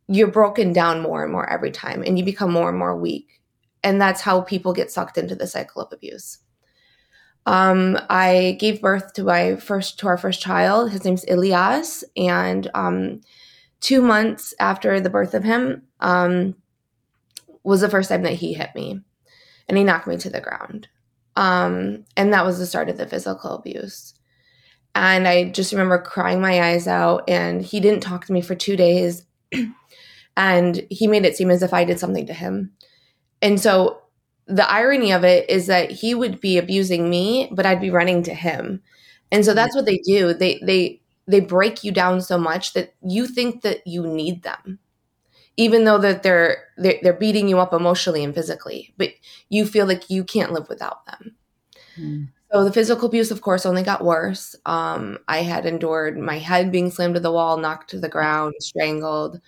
you're 0.09 0.29
broken 0.29 0.73
down 0.73 1.01
more 1.01 1.23
and 1.23 1.33
more 1.33 1.49
every 1.49 1.71
time 1.71 2.03
and 2.03 2.19
you 2.19 2.25
become 2.25 2.51
more 2.51 2.69
and 2.69 2.79
more 2.79 2.97
weak 2.97 3.43
and 3.83 4.01
that's 4.01 4.21
how 4.21 4.41
people 4.41 4.73
get 4.73 4.91
sucked 4.91 5.19
into 5.19 5.35
the 5.35 5.47
cycle 5.47 5.83
of 5.83 5.93
abuse. 5.93 6.39
Um, 7.47 7.99
I 8.09 8.57
gave 8.61 8.81
birth 8.81 9.15
to 9.15 9.25
my 9.25 9.57
first 9.57 9.99
to 10.01 10.07
our 10.07 10.17
first 10.17 10.41
child. 10.41 10.93
His 10.93 11.05
name's 11.05 11.25
Ilias, 11.27 12.05
and 12.17 12.71
um, 12.75 13.21
two 13.83 14.01
months 14.01 14.55
after 14.59 14.99
the 15.01 15.11
birth 15.11 15.35
of 15.35 15.45
him 15.45 15.83
um, 16.01 16.55
was 17.63 17.83
the 17.83 17.91
first 17.91 18.09
time 18.09 18.23
that 18.23 18.35
he 18.35 18.55
hit 18.55 18.71
me, 18.75 19.01
and 19.69 19.77
he 19.77 19.85
knocked 19.85 20.07
me 20.07 20.17
to 20.17 20.31
the 20.31 20.41
ground. 20.41 20.89
Um, 21.37 22.05
and 22.17 22.33
that 22.33 22.47
was 22.47 22.59
the 22.59 22.67
start 22.67 22.89
of 22.89 22.97
the 22.97 23.07
physical 23.07 23.57
abuse. 23.57 24.15
And 24.95 25.27
I 25.27 25.51
just 25.51 25.73
remember 25.73 25.99
crying 25.99 26.41
my 26.41 26.71
eyes 26.71 26.87
out, 26.87 27.29
and 27.29 27.61
he 27.61 27.81
didn't 27.81 28.03
talk 28.03 28.25
to 28.27 28.33
me 28.33 28.41
for 28.41 28.55
two 28.55 28.77
days. 28.77 29.27
and 30.37 30.87
he 30.89 31.07
made 31.07 31.25
it 31.25 31.37
seem 31.37 31.51
as 31.51 31.63
if 31.63 31.75
I 31.75 31.85
did 31.85 31.99
something 31.99 32.27
to 32.27 32.33
him. 32.33 32.73
And 33.43 33.61
so 33.61 34.03
the 34.47 34.71
irony 34.71 35.13
of 35.13 35.25
it 35.25 35.49
is 35.51 35.67
that 35.67 35.91
he 35.91 36.15
would 36.15 36.41
be 36.41 36.59
abusing 36.59 37.11
me, 37.11 37.51
but 37.53 37.67
I'd 37.67 37.81
be 37.81 37.91
running 37.91 38.23
to 38.25 38.35
him. 38.35 38.83
And 39.31 39.45
so 39.45 39.55
that's 39.55 39.75
what 39.75 39.87
they 39.87 39.99
do. 39.99 40.35
They 40.35 40.61
they 40.65 41.02
they 41.33 41.41
break 41.41 41.83
you 41.83 41.93
down 41.93 42.21
so 42.21 42.39
much 42.39 42.73
that 42.75 42.95
you 43.03 43.27
think 43.27 43.63
that 43.63 43.87
you 43.87 44.07
need 44.07 44.43
them. 44.43 44.79
Even 45.57 45.85
though 45.85 45.99
that 45.99 46.23
they're 46.23 46.65
they're, 46.79 46.99
they're 47.03 47.13
beating 47.13 47.49
you 47.49 47.59
up 47.59 47.73
emotionally 47.73 48.25
and 48.25 48.35
physically, 48.35 48.95
but 48.97 49.11
you 49.51 49.67
feel 49.67 49.87
like 49.87 50.09
you 50.09 50.25
can't 50.25 50.53
live 50.53 50.69
without 50.69 51.05
them. 51.07 51.37
Mm. 51.97 52.29
So 52.53 52.65
the 52.65 52.73
physical 52.73 53.09
abuse, 53.09 53.31
of 53.31 53.41
course, 53.41 53.65
only 53.65 53.83
got 53.83 54.05
worse. 54.05 54.55
Um, 54.67 55.19
I 55.27 55.39
had 55.39 55.65
endured 55.65 56.19
my 56.19 56.39
head 56.39 56.71
being 56.71 56.91
slammed 56.91 57.15
to 57.15 57.21
the 57.21 57.33
wall, 57.33 57.57
knocked 57.57 57.91
to 57.91 57.99
the 57.99 58.11
ground, 58.11 58.55
strangled. 58.61 59.41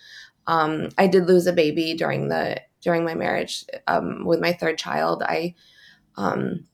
Um, 0.46 0.88
I 0.96 1.06
did 1.06 1.26
lose 1.26 1.46
a 1.46 1.52
baby 1.52 1.94
during 1.94 2.28
the 2.28 2.60
during 2.80 3.04
my 3.04 3.14
marriage 3.14 3.64
um, 3.86 4.24
with 4.24 4.40
my 4.40 4.52
third 4.52 4.78
child. 4.78 5.22
I 5.22 5.54
um, 6.16 6.66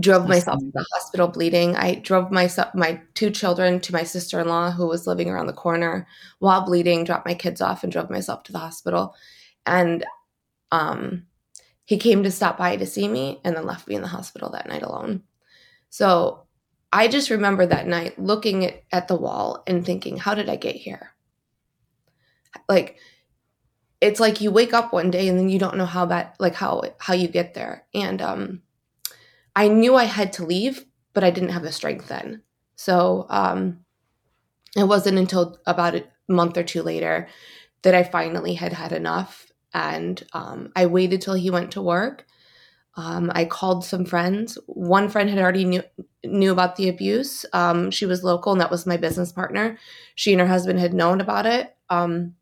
drove 0.00 0.28
myself 0.28 0.58
to 0.58 0.70
the 0.74 0.86
hospital 0.92 1.28
bleeding. 1.28 1.76
I 1.76 1.96
drove 1.96 2.30
myself 2.32 2.74
my 2.74 3.00
two 3.14 3.30
children 3.30 3.78
to 3.80 3.92
my 3.92 4.02
sister 4.02 4.40
in 4.40 4.48
law 4.48 4.70
who 4.70 4.86
was 4.86 5.06
living 5.06 5.28
around 5.28 5.46
the 5.46 5.52
corner 5.52 6.06
while 6.40 6.64
bleeding. 6.64 7.04
Dropped 7.04 7.26
my 7.26 7.34
kids 7.34 7.60
off 7.60 7.84
and 7.84 7.92
drove 7.92 8.10
myself 8.10 8.42
to 8.44 8.52
the 8.52 8.58
hospital. 8.58 9.14
And 9.66 10.04
um, 10.72 11.26
he 11.84 11.96
came 11.96 12.24
to 12.24 12.30
stop 12.30 12.58
by 12.58 12.76
to 12.76 12.86
see 12.86 13.06
me 13.06 13.40
and 13.44 13.56
then 13.56 13.66
left 13.66 13.86
me 13.86 13.94
in 13.94 14.02
the 14.02 14.08
hospital 14.08 14.50
that 14.50 14.68
night 14.68 14.82
alone. 14.82 15.22
So 15.90 16.46
I 16.92 17.06
just 17.06 17.30
remember 17.30 17.64
that 17.66 17.86
night 17.86 18.18
looking 18.18 18.64
at, 18.64 18.82
at 18.90 19.08
the 19.08 19.16
wall 19.16 19.62
and 19.66 19.86
thinking, 19.86 20.16
how 20.16 20.34
did 20.34 20.48
I 20.48 20.56
get 20.56 20.74
here? 20.74 21.12
Like, 22.68 22.98
it's 24.00 24.20
like 24.20 24.40
you 24.40 24.50
wake 24.50 24.74
up 24.74 24.92
one 24.92 25.10
day 25.10 25.28
and 25.28 25.38
then 25.38 25.48
you 25.48 25.58
don't 25.58 25.76
know 25.76 25.86
how 25.86 26.06
that, 26.06 26.36
like 26.40 26.54
how, 26.54 26.82
how 26.98 27.14
you 27.14 27.28
get 27.28 27.54
there. 27.54 27.86
And, 27.94 28.20
um, 28.20 28.62
I 29.56 29.68
knew 29.68 29.94
I 29.94 30.04
had 30.04 30.32
to 30.34 30.46
leave, 30.46 30.84
but 31.12 31.24
I 31.24 31.30
didn't 31.30 31.50
have 31.50 31.62
the 31.62 31.72
strength 31.72 32.08
then. 32.08 32.42
So, 32.76 33.26
um, 33.30 33.80
it 34.76 34.84
wasn't 34.84 35.18
until 35.18 35.58
about 35.66 35.94
a 35.94 36.04
month 36.28 36.56
or 36.56 36.64
two 36.64 36.82
later 36.82 37.28
that 37.82 37.94
I 37.94 38.02
finally 38.02 38.54
had 38.54 38.72
had 38.72 38.92
enough 38.92 39.46
and 39.72 40.22
um, 40.32 40.72
I 40.76 40.86
waited 40.86 41.20
till 41.20 41.34
he 41.34 41.50
went 41.50 41.72
to 41.72 41.82
work. 41.82 42.26
Um, 42.96 43.30
I 43.34 43.44
called 43.44 43.84
some 43.84 44.04
friends. 44.04 44.56
One 44.66 45.08
friend 45.08 45.28
had 45.28 45.40
already 45.40 45.64
knew 45.64 45.82
knew 46.24 46.52
about 46.52 46.76
the 46.76 46.88
abuse. 46.88 47.44
Um, 47.52 47.90
she 47.90 48.06
was 48.06 48.22
local, 48.22 48.52
and 48.52 48.60
that 48.60 48.70
was 48.70 48.86
my 48.86 48.96
business 48.96 49.32
partner. 49.32 49.78
She 50.14 50.32
and 50.32 50.40
her 50.40 50.46
husband 50.46 50.78
had 50.78 50.94
known 50.94 51.20
about 51.20 51.44
it. 51.44 51.76
Um, 51.90 52.36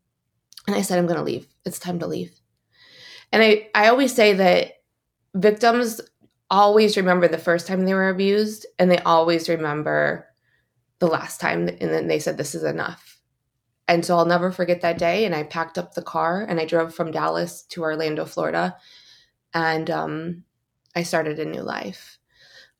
and 0.67 0.75
I 0.75 0.81
said, 0.81 0.99
"I'm 0.99 1.07
going 1.07 1.17
to 1.17 1.23
leave. 1.23 1.47
It's 1.65 1.79
time 1.79 1.97
to 1.99 2.07
leave." 2.07 2.39
And 3.31 3.41
I 3.41 3.69
I 3.73 3.87
always 3.89 4.13
say 4.13 4.33
that 4.33 4.73
victims 5.35 6.01
always 6.53 6.97
remember 6.97 7.27
the 7.27 7.37
first 7.37 7.67
time 7.67 7.85
they 7.85 7.93
were 7.93 8.09
abused, 8.09 8.65
and 8.79 8.89
they 8.89 8.99
always 8.99 9.49
remember 9.49 10.27
the 10.99 11.07
last 11.07 11.41
time, 11.41 11.67
and 11.67 11.91
then 11.93 12.07
they 12.07 12.19
said, 12.19 12.37
"This 12.37 12.55
is 12.55 12.63
enough." 12.63 13.13
And 13.87 14.05
so 14.05 14.17
I'll 14.17 14.25
never 14.25 14.51
forget 14.51 14.81
that 14.81 14.97
day. 14.97 15.25
And 15.25 15.35
I 15.35 15.43
packed 15.43 15.77
up 15.77 15.93
the 15.93 16.01
car 16.01 16.45
and 16.47 16.59
I 16.59 16.65
drove 16.65 16.95
from 16.95 17.11
Dallas 17.11 17.63
to 17.69 17.81
Orlando, 17.83 18.25
Florida. 18.25 18.77
And 19.53 19.89
um, 19.89 20.43
I 20.95 21.03
started 21.03 21.39
a 21.39 21.45
new 21.45 21.61
life. 21.61 22.17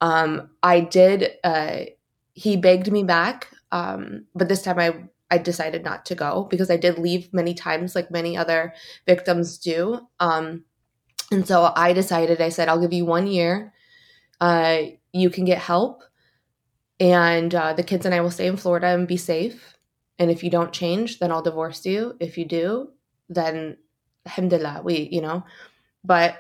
Um, 0.02 0.50
I 0.62 0.80
did, 0.80 1.32
uh, 1.44 1.82
he 2.34 2.58
begged 2.58 2.92
me 2.92 3.04
back. 3.04 3.50
Um, 3.72 4.26
but 4.34 4.50
this 4.50 4.62
time 4.62 4.80
I, 4.80 5.04
I 5.30 5.38
decided 5.40 5.84
not 5.84 6.06
to 6.06 6.16
go 6.16 6.48
because 6.50 6.70
I 6.70 6.78
did 6.78 6.98
leave 6.98 7.34
many 7.34 7.54
times, 7.54 7.96
like 7.96 8.12
many 8.12 8.38
other 8.38 8.74
victims 9.06 9.58
do. 9.58 10.08
Um, 10.20 10.64
and 11.34 11.48
so 11.48 11.74
I 11.76 11.94
decided, 11.94 12.40
I 12.42 12.50
said, 12.50 12.70
I'll 12.70 12.80
give 12.80 12.94
you 12.94 13.06
one 13.06 13.28
year. 13.28 13.74
Uh, 14.40 14.84
you 15.12 15.30
can 15.30 15.46
get 15.46 15.58
help. 15.58 16.04
And 17.00 17.54
uh, 17.54 17.74
the 17.74 17.84
kids 17.84 18.06
and 18.06 18.16
I 18.16 18.22
will 18.22 18.32
stay 18.32 18.48
in 18.48 18.56
Florida 18.56 18.88
and 18.88 19.08
be 19.08 19.18
safe 19.18 19.74
and 20.20 20.30
if 20.30 20.44
you 20.44 20.50
don't 20.50 20.72
change, 20.72 21.20
then 21.20 21.32
I'll 21.32 21.42
divorce 21.42 21.86
you. 21.86 22.16
If 22.20 22.38
you 22.38 22.46
do, 22.46 22.90
then 23.30 23.78
alhamdulillah, 24.26 24.82
we, 24.84 25.10
you 25.12 25.22
know. 25.22 25.44
But 26.04 26.38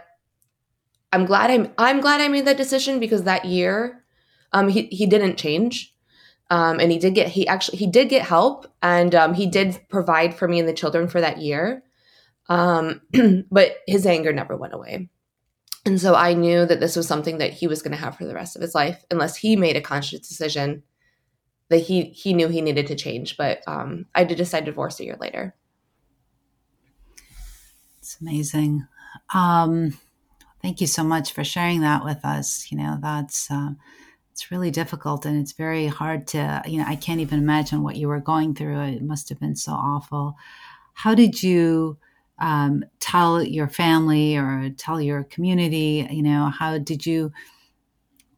I'm 1.11 1.25
glad 1.25 1.51
I'm 1.51 1.73
I'm 1.77 2.01
glad 2.01 2.21
I 2.21 2.27
made 2.27 2.45
that 2.45 2.57
decision 2.57 2.99
because 2.99 3.23
that 3.23 3.45
year, 3.45 4.03
um, 4.51 4.69
he 4.69 4.83
he 4.83 5.05
didn't 5.05 5.37
change. 5.37 5.93
Um, 6.49 6.79
and 6.79 6.91
he 6.91 6.99
did 6.99 7.15
get 7.15 7.29
he 7.29 7.47
actually 7.47 7.79
he 7.79 7.87
did 7.87 8.09
get 8.09 8.21
help 8.23 8.67
and 8.81 9.15
um, 9.15 9.33
he 9.33 9.47
did 9.47 9.79
provide 9.89 10.35
for 10.35 10.47
me 10.47 10.59
and 10.59 10.67
the 10.67 10.73
children 10.73 11.07
for 11.07 11.19
that 11.21 11.39
year 11.39 11.83
um, 12.49 13.01
but 13.51 13.77
his 13.87 14.05
anger 14.05 14.33
never 14.33 14.55
went 14.55 14.73
away 14.73 15.09
and 15.85 15.99
so 15.99 16.15
i 16.15 16.33
knew 16.33 16.65
that 16.65 16.79
this 16.79 16.95
was 16.95 17.07
something 17.07 17.37
that 17.37 17.53
he 17.53 17.67
was 17.67 17.81
going 17.81 17.95
to 17.95 18.03
have 18.03 18.17
for 18.17 18.25
the 18.25 18.33
rest 18.33 18.55
of 18.55 18.61
his 18.61 18.75
life 18.75 19.03
unless 19.11 19.37
he 19.37 19.55
made 19.55 19.75
a 19.75 19.81
conscious 19.81 20.27
decision 20.27 20.83
that 21.73 21.79
he 21.79 22.03
he 22.03 22.33
knew 22.33 22.47
he 22.47 22.61
needed 22.61 22.87
to 22.87 22.95
change. 22.95 23.35
But 23.35 23.61
um, 23.67 24.05
I 24.13 24.23
did 24.23 24.37
decide 24.37 24.61
to 24.61 24.65
divorce 24.67 24.99
a 24.99 25.05
year 25.05 25.17
later. 25.19 25.55
It's 27.97 28.17
amazing. 28.21 28.85
Um, 29.33 29.97
thank 30.61 30.81
you 30.81 30.87
so 30.87 31.03
much 31.03 31.33
for 31.33 31.43
sharing 31.43 31.81
that 31.81 32.03
with 32.03 32.23
us. 32.23 32.71
You 32.71 32.77
know, 32.77 32.97
that's 33.01 33.49
uh, 33.49 33.71
it's 34.31 34.51
really 34.51 34.71
difficult 34.71 35.25
and 35.25 35.39
it's 35.39 35.53
very 35.53 35.87
hard 35.87 36.27
to. 36.27 36.61
You 36.65 36.79
know, 36.79 36.85
I 36.87 36.95
can't 36.95 37.21
even 37.21 37.39
imagine 37.39 37.81
what 37.81 37.95
you 37.95 38.07
were 38.07 38.19
going 38.19 38.53
through. 38.53 38.79
It 38.81 39.01
must 39.01 39.29
have 39.29 39.39
been 39.39 39.55
so 39.55 39.71
awful. 39.71 40.35
How 40.93 41.15
did 41.15 41.41
you? 41.41 41.97
Um, 42.39 42.83
tell 42.99 43.43
your 43.43 43.69
family 43.69 44.35
or 44.35 44.71
tell 44.75 44.99
your 44.99 45.23
community 45.25 46.07
you 46.09 46.23
know 46.23 46.47
how 46.47 46.77
did 46.77 47.05
you 47.05 47.31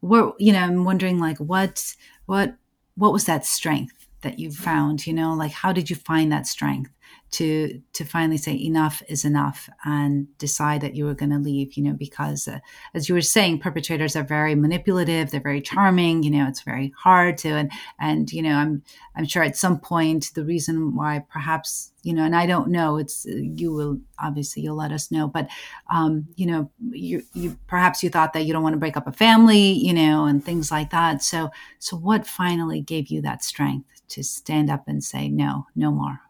what 0.00 0.34
you 0.38 0.52
know 0.52 0.60
i'm 0.60 0.84
wondering 0.84 1.18
like 1.18 1.38
what 1.38 1.94
what 2.26 2.54
what 2.96 3.12
was 3.12 3.24
that 3.24 3.44
strength 3.44 4.06
that 4.20 4.38
you 4.38 4.50
found 4.50 5.06
you 5.06 5.12
know 5.12 5.34
like 5.34 5.52
how 5.52 5.72
did 5.72 5.88
you 5.88 5.96
find 5.96 6.30
that 6.30 6.46
strength 6.46 6.90
to 7.36 7.80
to 7.92 8.04
finally 8.04 8.36
say 8.36 8.54
enough 8.54 9.02
is 9.08 9.24
enough 9.24 9.68
and 9.84 10.26
decide 10.38 10.80
that 10.80 10.94
you 10.94 11.04
were 11.04 11.14
going 11.14 11.30
to 11.30 11.38
leave 11.38 11.74
you 11.74 11.82
know 11.82 11.92
because 11.92 12.48
uh, 12.48 12.58
as 12.94 13.08
you 13.08 13.14
were 13.14 13.20
saying 13.20 13.58
perpetrators 13.58 14.16
are 14.16 14.24
very 14.24 14.54
manipulative 14.54 15.30
they're 15.30 15.40
very 15.40 15.60
charming 15.60 16.22
you 16.22 16.30
know 16.30 16.46
it's 16.48 16.62
very 16.62 16.92
hard 16.98 17.36
to 17.38 17.48
and 17.48 17.70
and 18.00 18.32
you 18.32 18.42
know 18.42 18.54
i'm 18.54 18.82
i'm 19.16 19.26
sure 19.26 19.42
at 19.42 19.56
some 19.56 19.78
point 19.78 20.30
the 20.34 20.44
reason 20.44 20.94
why 20.94 21.24
perhaps 21.28 21.92
you 22.02 22.14
know 22.14 22.22
and 22.22 22.36
i 22.36 22.46
don't 22.46 22.68
know 22.68 22.96
it's 22.96 23.26
you 23.26 23.72
will 23.72 23.98
obviously 24.18 24.62
you'll 24.62 24.76
let 24.76 24.92
us 24.92 25.10
know 25.10 25.28
but 25.28 25.48
um 25.90 26.26
you 26.36 26.46
know 26.46 26.70
you 26.90 27.22
you 27.34 27.56
perhaps 27.66 28.02
you 28.02 28.08
thought 28.08 28.32
that 28.32 28.46
you 28.46 28.52
don't 28.52 28.62
want 28.62 28.72
to 28.72 28.78
break 28.78 28.96
up 28.96 29.06
a 29.06 29.12
family 29.12 29.72
you 29.72 29.92
know 29.92 30.24
and 30.24 30.44
things 30.44 30.70
like 30.70 30.90
that. 30.90 31.22
So 31.22 31.50
so 31.78 31.96
what 31.96 32.26
finally 32.26 32.80
gave 32.80 33.08
you 33.08 33.20
that 33.22 33.44
strength 33.44 34.02
to 34.08 34.22
stand 34.22 34.70
up 34.70 34.84
and 34.86 35.02
say 35.02 35.28
no 35.28 35.66
no 35.74 35.90
more 35.90 36.20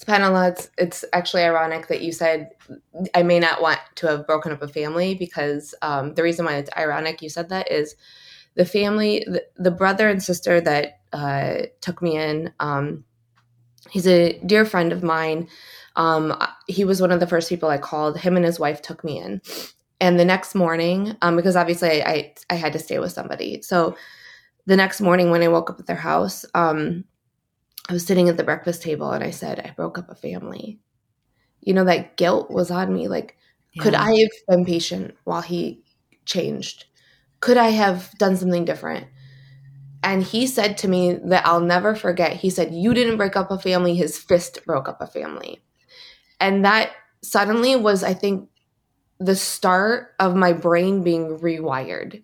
SubhanAllah, 0.00 0.52
it's, 0.52 0.70
it's 0.78 1.04
actually 1.12 1.42
ironic 1.42 1.88
that 1.88 2.00
you 2.00 2.10
said 2.10 2.50
I 3.14 3.22
may 3.22 3.38
not 3.38 3.60
want 3.60 3.80
to 3.96 4.06
have 4.06 4.26
broken 4.26 4.50
up 4.50 4.62
a 4.62 4.68
family 4.68 5.14
because 5.14 5.74
um, 5.82 6.14
the 6.14 6.22
reason 6.22 6.46
why 6.46 6.56
it's 6.56 6.70
ironic 6.76 7.20
you 7.20 7.28
said 7.28 7.50
that 7.50 7.70
is 7.70 7.96
the 8.54 8.64
family, 8.64 9.24
the, 9.26 9.44
the 9.56 9.70
brother 9.70 10.08
and 10.08 10.22
sister 10.22 10.60
that 10.62 11.00
uh, 11.12 11.66
took 11.82 12.00
me 12.00 12.16
in, 12.16 12.52
um, 12.60 13.04
he's 13.90 14.06
a 14.06 14.38
dear 14.46 14.64
friend 14.64 14.92
of 14.92 15.02
mine. 15.02 15.48
Um, 15.96 16.36
he 16.66 16.84
was 16.84 17.00
one 17.00 17.12
of 17.12 17.20
the 17.20 17.26
first 17.26 17.48
people 17.48 17.68
I 17.68 17.78
called. 17.78 18.18
Him 18.18 18.36
and 18.36 18.44
his 18.44 18.58
wife 18.58 18.80
took 18.80 19.04
me 19.04 19.18
in. 19.18 19.42
And 20.00 20.18
the 20.18 20.24
next 20.24 20.54
morning, 20.54 21.16
um, 21.20 21.36
because 21.36 21.56
obviously 21.56 22.02
I, 22.02 22.32
I 22.48 22.54
had 22.54 22.72
to 22.72 22.78
stay 22.78 22.98
with 22.98 23.12
somebody. 23.12 23.60
So 23.60 23.96
the 24.64 24.76
next 24.76 25.00
morning 25.00 25.30
when 25.30 25.42
I 25.42 25.48
woke 25.48 25.68
up 25.68 25.78
at 25.78 25.86
their 25.86 25.96
house, 25.96 26.46
um, 26.54 27.04
I 27.88 27.92
was 27.92 28.06
sitting 28.06 28.28
at 28.28 28.36
the 28.36 28.44
breakfast 28.44 28.82
table 28.82 29.10
and 29.10 29.24
I 29.24 29.30
said, 29.30 29.60
I 29.60 29.72
broke 29.74 29.98
up 29.98 30.10
a 30.10 30.14
family. 30.14 30.78
You 31.60 31.74
know, 31.74 31.84
that 31.84 32.16
guilt 32.16 32.50
was 32.50 32.70
on 32.70 32.92
me. 32.92 33.08
Like, 33.08 33.36
yeah. 33.72 33.82
could 33.82 33.94
I 33.94 34.14
have 34.18 34.30
been 34.48 34.64
patient 34.64 35.16
while 35.24 35.42
he 35.42 35.82
changed? 36.24 36.84
Could 37.40 37.56
I 37.56 37.70
have 37.70 38.10
done 38.18 38.36
something 38.36 38.64
different? 38.64 39.06
And 40.02 40.22
he 40.22 40.46
said 40.46 40.78
to 40.78 40.88
me 40.88 41.14
that 41.24 41.46
I'll 41.46 41.60
never 41.60 41.94
forget. 41.94 42.36
He 42.36 42.50
said, 42.50 42.72
You 42.72 42.94
didn't 42.94 43.18
break 43.18 43.36
up 43.36 43.50
a 43.50 43.58
family, 43.58 43.94
his 43.94 44.16
fist 44.18 44.64
broke 44.64 44.88
up 44.88 45.00
a 45.00 45.06
family. 45.06 45.60
And 46.38 46.64
that 46.64 46.92
suddenly 47.22 47.76
was, 47.76 48.02
I 48.02 48.14
think, 48.14 48.48
the 49.18 49.36
start 49.36 50.14
of 50.18 50.34
my 50.34 50.54
brain 50.54 51.02
being 51.02 51.38
rewired 51.38 52.22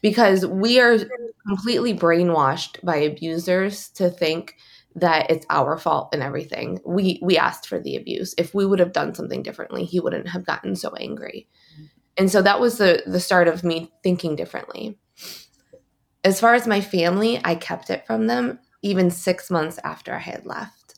because 0.00 0.46
we 0.46 0.80
are 0.80 0.98
completely 1.46 1.94
brainwashed 1.94 2.82
by 2.84 2.96
abusers 2.96 3.88
to 3.90 4.10
think 4.10 4.56
that 4.94 5.30
it's 5.30 5.46
our 5.50 5.78
fault 5.78 6.08
and 6.12 6.22
everything. 6.22 6.80
We 6.84 7.20
we 7.22 7.38
asked 7.38 7.68
for 7.68 7.78
the 7.78 7.96
abuse. 7.96 8.34
If 8.36 8.54
we 8.54 8.66
would 8.66 8.78
have 8.78 8.92
done 8.92 9.14
something 9.14 9.42
differently, 9.42 9.84
he 9.84 10.00
wouldn't 10.00 10.28
have 10.28 10.46
gotten 10.46 10.76
so 10.76 10.94
angry. 10.94 11.48
Mm-hmm. 11.74 11.84
And 12.16 12.30
so 12.30 12.42
that 12.42 12.60
was 12.60 12.78
the 12.78 13.02
the 13.06 13.20
start 13.20 13.48
of 13.48 13.64
me 13.64 13.92
thinking 14.02 14.36
differently. 14.36 14.98
As 16.24 16.40
far 16.40 16.54
as 16.54 16.66
my 16.66 16.80
family, 16.80 17.40
I 17.44 17.54
kept 17.54 17.90
it 17.90 18.06
from 18.06 18.26
them 18.26 18.58
even 18.82 19.10
6 19.10 19.50
months 19.50 19.78
after 19.84 20.14
I 20.14 20.18
had 20.18 20.46
left. 20.46 20.94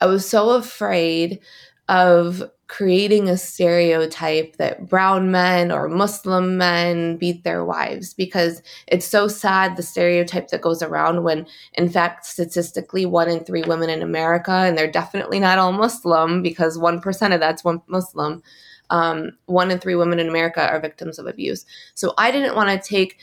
I 0.00 0.06
was 0.06 0.28
so 0.28 0.50
afraid 0.50 1.40
of 1.88 2.42
creating 2.66 3.28
a 3.28 3.36
stereotype 3.36 4.56
that 4.56 4.88
brown 4.88 5.30
men 5.30 5.70
or 5.70 5.88
Muslim 5.88 6.56
men 6.56 7.16
beat 7.16 7.44
their 7.44 7.64
wives 7.64 8.14
because 8.14 8.62
it's 8.86 9.06
so 9.06 9.28
sad 9.28 9.76
the 9.76 9.82
stereotype 9.82 10.48
that 10.48 10.62
goes 10.62 10.82
around 10.82 11.22
when, 11.22 11.46
in 11.74 11.88
fact, 11.88 12.24
statistically, 12.24 13.04
one 13.04 13.28
in 13.28 13.44
three 13.44 13.62
women 13.62 13.90
in 13.90 14.02
America, 14.02 14.50
and 14.50 14.78
they're 14.78 14.90
definitely 14.90 15.38
not 15.38 15.58
all 15.58 15.72
Muslim 15.72 16.42
because 16.42 16.78
1% 16.78 17.34
of 17.34 17.40
that's 17.40 17.62
one 17.62 17.82
Muslim, 17.86 18.42
um, 18.90 19.32
one 19.44 19.70
in 19.70 19.78
three 19.78 19.94
women 19.94 20.18
in 20.18 20.28
America 20.28 20.66
are 20.66 20.80
victims 20.80 21.18
of 21.18 21.26
abuse. 21.26 21.66
So 21.94 22.14
I 22.16 22.30
didn't 22.30 22.56
want 22.56 22.70
to 22.70 22.88
take 22.88 23.18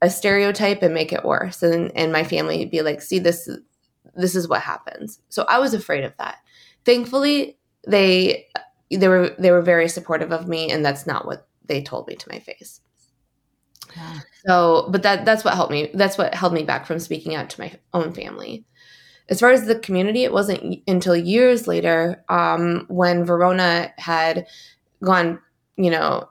a 0.00 0.08
stereotype 0.08 0.82
and 0.82 0.94
make 0.94 1.12
it 1.12 1.24
worse 1.24 1.62
and, 1.62 1.90
and 1.96 2.12
my 2.12 2.22
family 2.22 2.64
be 2.64 2.82
like, 2.82 3.02
see, 3.02 3.18
this, 3.18 3.48
this 4.14 4.36
is 4.36 4.48
what 4.48 4.62
happens. 4.62 5.20
So 5.28 5.44
I 5.48 5.58
was 5.58 5.74
afraid 5.74 6.04
of 6.04 6.16
that. 6.18 6.38
Thankfully, 6.84 7.57
they 7.88 8.46
they 8.90 9.08
were 9.08 9.34
they 9.38 9.50
were 9.50 9.62
very 9.62 9.88
supportive 9.88 10.32
of 10.32 10.46
me 10.46 10.70
and 10.70 10.84
that's 10.84 11.06
not 11.06 11.26
what 11.26 11.48
they 11.66 11.82
told 11.82 12.06
me 12.06 12.14
to 12.14 12.28
my 12.30 12.38
face 12.38 12.80
yeah. 13.96 14.20
so 14.46 14.88
but 14.90 15.02
that 15.02 15.24
that's 15.24 15.44
what 15.44 15.54
helped 15.54 15.72
me 15.72 15.90
that's 15.94 16.16
what 16.16 16.34
held 16.34 16.52
me 16.52 16.62
back 16.62 16.86
from 16.86 16.98
speaking 16.98 17.34
out 17.34 17.50
to 17.50 17.60
my 17.60 17.72
own 17.92 18.12
family 18.12 18.64
as 19.28 19.40
far 19.40 19.50
as 19.50 19.66
the 19.66 19.78
community 19.78 20.24
it 20.24 20.32
wasn't 20.32 20.82
until 20.86 21.16
years 21.16 21.66
later 21.66 22.22
um, 22.28 22.84
when 22.88 23.24
verona 23.24 23.92
had 23.98 24.46
gone 25.02 25.38
you 25.76 25.90
know 25.90 26.28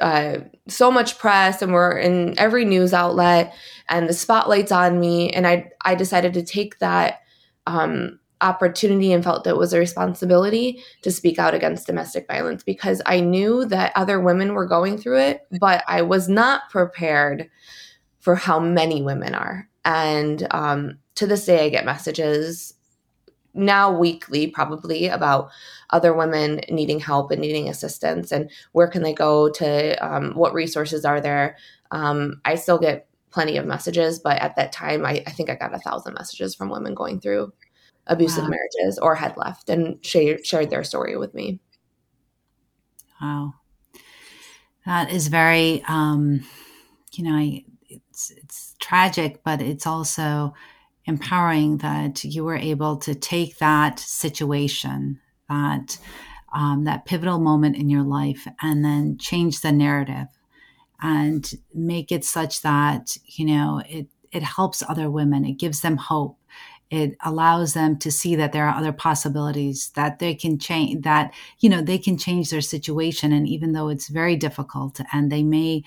uh, 0.00 0.38
so 0.68 0.92
much 0.92 1.18
press 1.18 1.60
and 1.60 1.72
we're 1.72 1.98
in 1.98 2.38
every 2.38 2.64
news 2.64 2.92
outlet 2.94 3.52
and 3.88 4.08
the 4.08 4.12
spotlight's 4.12 4.72
on 4.72 5.00
me 5.00 5.30
and 5.30 5.46
i 5.46 5.68
i 5.84 5.94
decided 5.94 6.34
to 6.34 6.42
take 6.42 6.78
that 6.78 7.20
um, 7.66 8.18
opportunity 8.40 9.12
and 9.12 9.24
felt 9.24 9.46
it 9.46 9.56
was 9.56 9.72
a 9.72 9.78
responsibility 9.78 10.82
to 11.02 11.10
speak 11.10 11.38
out 11.38 11.54
against 11.54 11.86
domestic 11.86 12.26
violence 12.26 12.62
because 12.62 13.02
I 13.06 13.20
knew 13.20 13.64
that 13.66 13.92
other 13.96 14.20
women 14.20 14.54
were 14.54 14.66
going 14.66 14.98
through 14.98 15.20
it, 15.20 15.46
but 15.60 15.82
I 15.88 16.02
was 16.02 16.28
not 16.28 16.70
prepared 16.70 17.50
for 18.20 18.34
how 18.34 18.60
many 18.60 19.02
women 19.02 19.34
are. 19.34 19.68
And 19.84 20.46
um, 20.50 20.98
to 21.16 21.26
this 21.26 21.46
day, 21.46 21.66
I 21.66 21.68
get 21.70 21.84
messages 21.84 22.74
now 23.54 23.90
weekly, 23.90 24.46
probably 24.46 25.08
about 25.08 25.50
other 25.90 26.12
women 26.12 26.60
needing 26.68 27.00
help 27.00 27.30
and 27.30 27.40
needing 27.40 27.68
assistance 27.68 28.30
and 28.30 28.50
where 28.72 28.86
can 28.86 29.02
they 29.02 29.14
go 29.14 29.50
to, 29.50 29.96
um, 30.06 30.32
what 30.34 30.54
resources 30.54 31.04
are 31.04 31.20
there. 31.20 31.56
Um, 31.90 32.40
I 32.44 32.54
still 32.54 32.78
get 32.78 33.08
plenty 33.30 33.56
of 33.56 33.66
messages, 33.66 34.18
but 34.18 34.38
at 34.40 34.56
that 34.56 34.72
time, 34.72 35.04
I, 35.04 35.22
I 35.26 35.30
think 35.30 35.50
I 35.50 35.54
got 35.54 35.74
a 35.74 35.78
thousand 35.78 36.14
messages 36.14 36.54
from 36.54 36.70
women 36.70 36.94
going 36.94 37.20
through 37.20 37.52
abusive 38.08 38.44
wow. 38.44 38.50
marriages 38.50 38.98
or 38.98 39.14
had 39.14 39.36
left 39.36 39.68
and 39.68 40.04
shared 40.04 40.44
shared 40.44 40.70
their 40.70 40.84
story 40.84 41.16
with 41.16 41.34
me. 41.34 41.60
Wow. 43.20 43.54
That 44.86 45.10
is 45.10 45.28
very 45.28 45.82
um 45.86 46.44
you 47.12 47.24
know, 47.24 47.36
I, 47.36 47.64
it's 47.88 48.30
it's 48.36 48.74
tragic, 48.78 49.42
but 49.44 49.60
it's 49.60 49.86
also 49.86 50.54
empowering 51.04 51.78
that 51.78 52.22
you 52.24 52.44
were 52.44 52.56
able 52.56 52.96
to 52.98 53.14
take 53.14 53.58
that 53.58 53.98
situation, 53.98 55.20
that 55.48 55.98
um, 56.52 56.84
that 56.84 57.04
pivotal 57.04 57.38
moment 57.38 57.76
in 57.76 57.88
your 57.88 58.04
life, 58.04 58.46
and 58.62 58.84
then 58.84 59.18
change 59.18 59.60
the 59.60 59.72
narrative 59.72 60.28
and 61.00 61.52
make 61.74 62.10
it 62.10 62.24
such 62.24 62.62
that 62.62 63.16
you 63.26 63.46
know 63.46 63.82
it 63.88 64.08
it 64.30 64.42
helps 64.42 64.82
other 64.88 65.10
women. 65.10 65.44
It 65.44 65.58
gives 65.58 65.80
them 65.80 65.96
hope 65.96 66.37
it 66.90 67.16
allows 67.24 67.74
them 67.74 67.98
to 67.98 68.10
see 68.10 68.34
that 68.36 68.52
there 68.52 68.66
are 68.66 68.76
other 68.76 68.92
possibilities 68.92 69.90
that 69.94 70.18
they 70.18 70.34
can 70.34 70.58
change 70.58 71.04
that 71.04 71.34
you 71.58 71.68
know 71.68 71.82
they 71.82 71.98
can 71.98 72.16
change 72.16 72.50
their 72.50 72.60
situation. 72.60 73.32
And 73.32 73.46
even 73.48 73.72
though 73.72 73.88
it's 73.88 74.08
very 74.08 74.36
difficult 74.36 75.00
and 75.12 75.30
they 75.30 75.42
may 75.42 75.84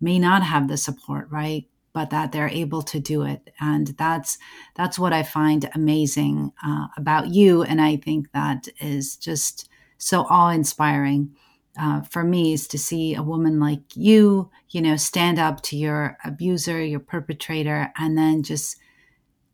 may 0.00 0.18
not 0.18 0.42
have 0.42 0.68
the 0.68 0.76
support 0.76 1.28
right 1.30 1.66
but 1.92 2.10
that 2.10 2.30
they're 2.30 2.48
able 2.48 2.82
to 2.82 3.00
do 3.00 3.22
it. 3.22 3.50
And 3.60 3.88
that's 3.98 4.38
that's 4.76 4.98
what 4.98 5.12
i 5.12 5.22
find 5.22 5.68
amazing 5.74 6.52
uh, 6.64 6.86
about 6.96 7.28
you. 7.30 7.62
And 7.62 7.80
i 7.80 7.96
think 7.96 8.30
that 8.32 8.68
is 8.80 9.16
just 9.16 9.68
so 9.98 10.22
awe-inspiring 10.30 11.34
uh, 11.78 12.02
for 12.02 12.24
me 12.24 12.52
is 12.52 12.66
to 12.68 12.78
see 12.78 13.14
a 13.14 13.22
woman 13.22 13.60
like 13.60 13.80
you 13.94 14.50
you 14.70 14.82
know 14.82 14.96
stand 14.96 15.38
up 15.38 15.60
to 15.62 15.76
your 15.76 16.16
abuser 16.24 16.82
your 16.82 17.00
perpetrator 17.00 17.92
and 17.96 18.18
then 18.18 18.42
just 18.42 18.76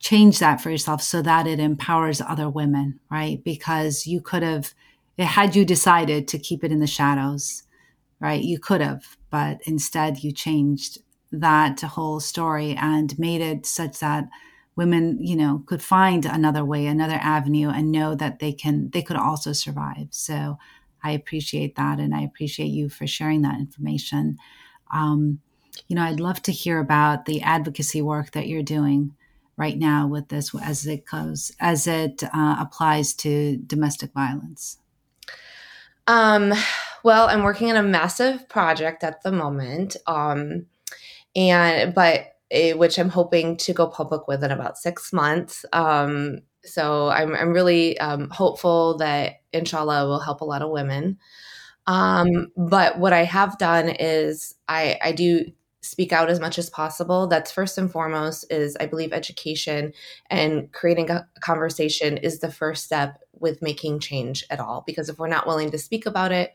change 0.07 0.39
that 0.39 0.61
for 0.61 0.71
yourself 0.71 1.03
so 1.03 1.21
that 1.21 1.49
it 1.49 1.59
empowers 1.59 2.21
other 2.21 2.49
women, 2.49 3.01
right? 3.11 3.43
Because 3.43 4.07
you 4.07 4.21
could 4.21 4.45
have, 4.45 4.73
had 5.19 5.57
you 5.57 5.65
decided 5.65 6.29
to 6.29 6.39
keep 6.39 6.63
it 6.63 6.71
in 6.71 6.79
the 6.79 6.87
shadows, 6.87 7.65
right? 8.21 8.41
You 8.41 8.61
could 8.61 8.81
have, 8.81 9.17
but 9.31 9.59
instead 9.65 10.23
you 10.23 10.31
changed 10.31 10.99
that 11.33 11.81
whole 11.81 12.21
story 12.21 12.77
and 12.77 13.19
made 13.19 13.41
it 13.41 13.67
such 13.67 13.99
that 13.99 14.29
women, 14.77 15.19
you 15.21 15.35
know, 15.35 15.65
could 15.67 15.83
find 15.83 16.25
another 16.25 16.65
way, 16.65 16.87
another 16.87 17.19
avenue 17.21 17.71
and 17.71 17.91
know 17.91 18.15
that 18.15 18.39
they 18.39 18.53
can, 18.53 18.91
they 18.91 19.03
could 19.03 19.17
also 19.17 19.53
survive. 19.53 20.07
So 20.11 20.57
I 21.03 21.11
appreciate 21.11 21.75
that. 21.75 21.99
And 21.99 22.15
I 22.15 22.21
appreciate 22.21 22.71
you 22.71 22.89
for 22.89 23.09
sharing 23.09 23.43
that 23.43 23.59
information. 23.59 24.39
Um, 24.93 25.41
you 25.89 25.97
know, 25.97 26.03
I'd 26.03 26.21
love 26.21 26.43
to 26.43 26.53
hear 26.53 26.79
about 26.79 27.25
the 27.25 27.43
advocacy 27.43 28.03
work 28.03 28.31
that 28.33 28.47
you're 28.47 28.63
doing 28.63 29.17
right 29.57 29.79
now 29.79 30.07
with 30.07 30.29
this 30.29 30.55
as 30.63 30.87
it 30.87 31.05
goes 31.07 31.53
as 31.61 31.87
it 31.87 32.23
uh, 32.25 32.57
applies 32.59 33.15
to 33.15 33.57
domestic 33.59 34.13
violence? 34.13 34.79
Um, 36.07 36.53
well, 37.03 37.29
I'm 37.29 37.43
working 37.43 37.71
on 37.71 37.77
a 37.77 37.83
massive 37.83 38.49
project 38.49 39.03
at 39.03 39.23
the 39.23 39.33
moment, 39.33 39.97
um, 40.07 40.67
and 41.35 41.95
but 41.95 42.37
it, 42.51 42.79
which 42.79 42.99
I'm 42.99 43.09
hoping 43.09 43.57
to 43.59 43.73
go 43.73 43.87
public 43.89 44.29
with 44.29 44.45
in 44.45 44.51
about 44.51 44.79
six 44.79 45.13
months. 45.13 45.65
Um, 45.73 46.41
so 46.65 47.09
I'm 47.09 47.35
I'm 47.35 47.53
really 47.53 47.99
um, 47.99 48.31
hopeful 48.31 48.99
that 48.99 49.41
inshallah 49.53 50.07
will 50.07 50.21
help 50.21 50.41
a 50.41 50.45
lot 50.45 50.63
of 50.63 50.71
women. 50.71 51.19
Um, 51.87 52.49
but 52.57 52.99
what 52.99 53.13
I 53.13 53.25
have 53.25 53.59
done 53.59 53.89
is 53.89 54.55
I 54.69 54.99
I 55.03 55.13
do 55.13 55.47
speak 55.87 56.13
out 56.13 56.31
as 56.31 56.41
much 56.41 56.59
as 56.59 56.71
possible 56.71 57.27
that's 57.27 57.51
first 57.51 57.79
and 57.79 57.91
foremost 57.91 58.45
is 58.51 58.77
i 58.81 58.87
believe 58.87 59.13
education 59.13 59.93
and 60.31 60.73
creating 60.73 61.11
a 61.11 61.27
conversation 61.41 62.17
is 62.19 62.41
the 62.41 62.51
first 62.51 62.85
step 62.85 63.19
with 63.39 63.63
making 63.63 63.99
change 63.99 64.45
at 64.51 64.61
all 64.61 64.83
because 64.87 65.09
if 65.09 65.19
we're 65.19 65.27
not 65.27 65.47
willing 65.47 65.71
to 65.71 65.79
speak 65.79 66.07
about 66.07 66.33
it 66.33 66.55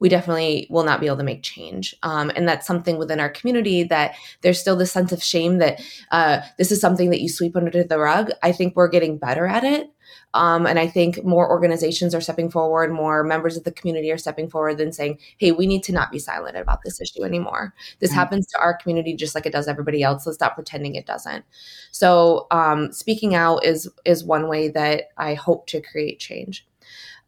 we 0.00 0.08
definitely 0.08 0.66
will 0.70 0.82
not 0.82 0.98
be 0.98 1.06
able 1.06 1.18
to 1.18 1.22
make 1.22 1.42
change. 1.42 1.94
Um, 2.02 2.32
and 2.34 2.48
that's 2.48 2.66
something 2.66 2.96
within 2.96 3.20
our 3.20 3.28
community 3.28 3.84
that 3.84 4.14
there's 4.40 4.58
still 4.58 4.74
this 4.76 4.90
sense 4.90 5.12
of 5.12 5.22
shame 5.22 5.58
that 5.58 5.80
uh, 6.10 6.40
this 6.58 6.72
is 6.72 6.80
something 6.80 7.10
that 7.10 7.20
you 7.20 7.28
sweep 7.28 7.54
under 7.54 7.84
the 7.84 7.98
rug. 7.98 8.30
I 8.42 8.50
think 8.50 8.74
we're 8.74 8.88
getting 8.88 9.18
better 9.18 9.46
at 9.46 9.62
it. 9.62 9.90
Um, 10.34 10.66
and 10.66 10.78
I 10.78 10.86
think 10.86 11.24
more 11.24 11.50
organizations 11.50 12.14
are 12.14 12.20
stepping 12.20 12.50
forward, 12.50 12.92
more 12.92 13.24
members 13.24 13.56
of 13.56 13.64
the 13.64 13.72
community 13.72 14.10
are 14.10 14.18
stepping 14.18 14.48
forward 14.48 14.80
and 14.80 14.94
saying, 14.94 15.18
hey, 15.38 15.52
we 15.52 15.66
need 15.66 15.82
to 15.84 15.92
not 15.92 16.10
be 16.10 16.18
silent 16.18 16.56
about 16.56 16.80
this 16.84 17.00
issue 17.00 17.24
anymore. 17.24 17.74
This 17.98 18.10
right. 18.10 18.16
happens 18.16 18.46
to 18.48 18.58
our 18.58 18.76
community 18.76 19.14
just 19.14 19.34
like 19.34 19.46
it 19.46 19.52
does 19.52 19.68
everybody 19.68 20.02
else. 20.02 20.26
Let's 20.26 20.36
stop 20.36 20.54
pretending 20.54 20.94
it 20.94 21.06
doesn't. 21.06 21.44
So 21.90 22.46
um, 22.50 22.92
speaking 22.92 23.34
out 23.34 23.64
is 23.64 23.88
is 24.04 24.24
one 24.24 24.48
way 24.48 24.68
that 24.68 25.04
I 25.16 25.34
hope 25.34 25.66
to 25.68 25.80
create 25.80 26.20
change. 26.20 26.66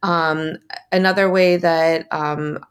Um, 0.01 0.57
another 0.91 1.29
way 1.29 1.57
that 1.57 2.07
um, 2.11 2.63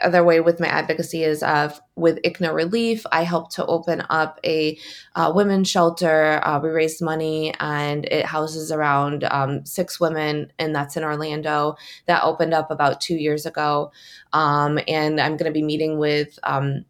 other 0.00 0.24
way 0.24 0.40
with 0.40 0.60
my 0.60 0.68
advocacy 0.68 1.24
is 1.24 1.42
uh, 1.42 1.74
with 1.96 2.22
ICNA 2.22 2.54
Relief. 2.54 3.04
I 3.12 3.22
helped 3.22 3.52
to 3.52 3.66
open 3.66 4.02
up 4.10 4.38
a 4.44 4.78
uh, 5.14 5.32
women's 5.34 5.68
shelter. 5.68 6.40
Uh, 6.44 6.60
we 6.60 6.68
raised 6.68 7.02
money 7.02 7.54
and 7.60 8.04
it 8.06 8.24
houses 8.24 8.70
around 8.70 9.24
um, 9.24 9.64
six 9.64 9.98
women, 9.98 10.52
and 10.58 10.74
that's 10.74 10.96
in 10.96 11.04
Orlando. 11.04 11.76
That 12.06 12.22
opened 12.22 12.54
up 12.54 12.70
about 12.70 13.00
two 13.00 13.16
years 13.16 13.46
ago. 13.46 13.92
Um, 14.32 14.78
and 14.86 15.20
I'm 15.20 15.36
going 15.36 15.50
to 15.50 15.58
be 15.58 15.62
meeting 15.62 15.98
with. 15.98 16.38
Um, 16.42 16.84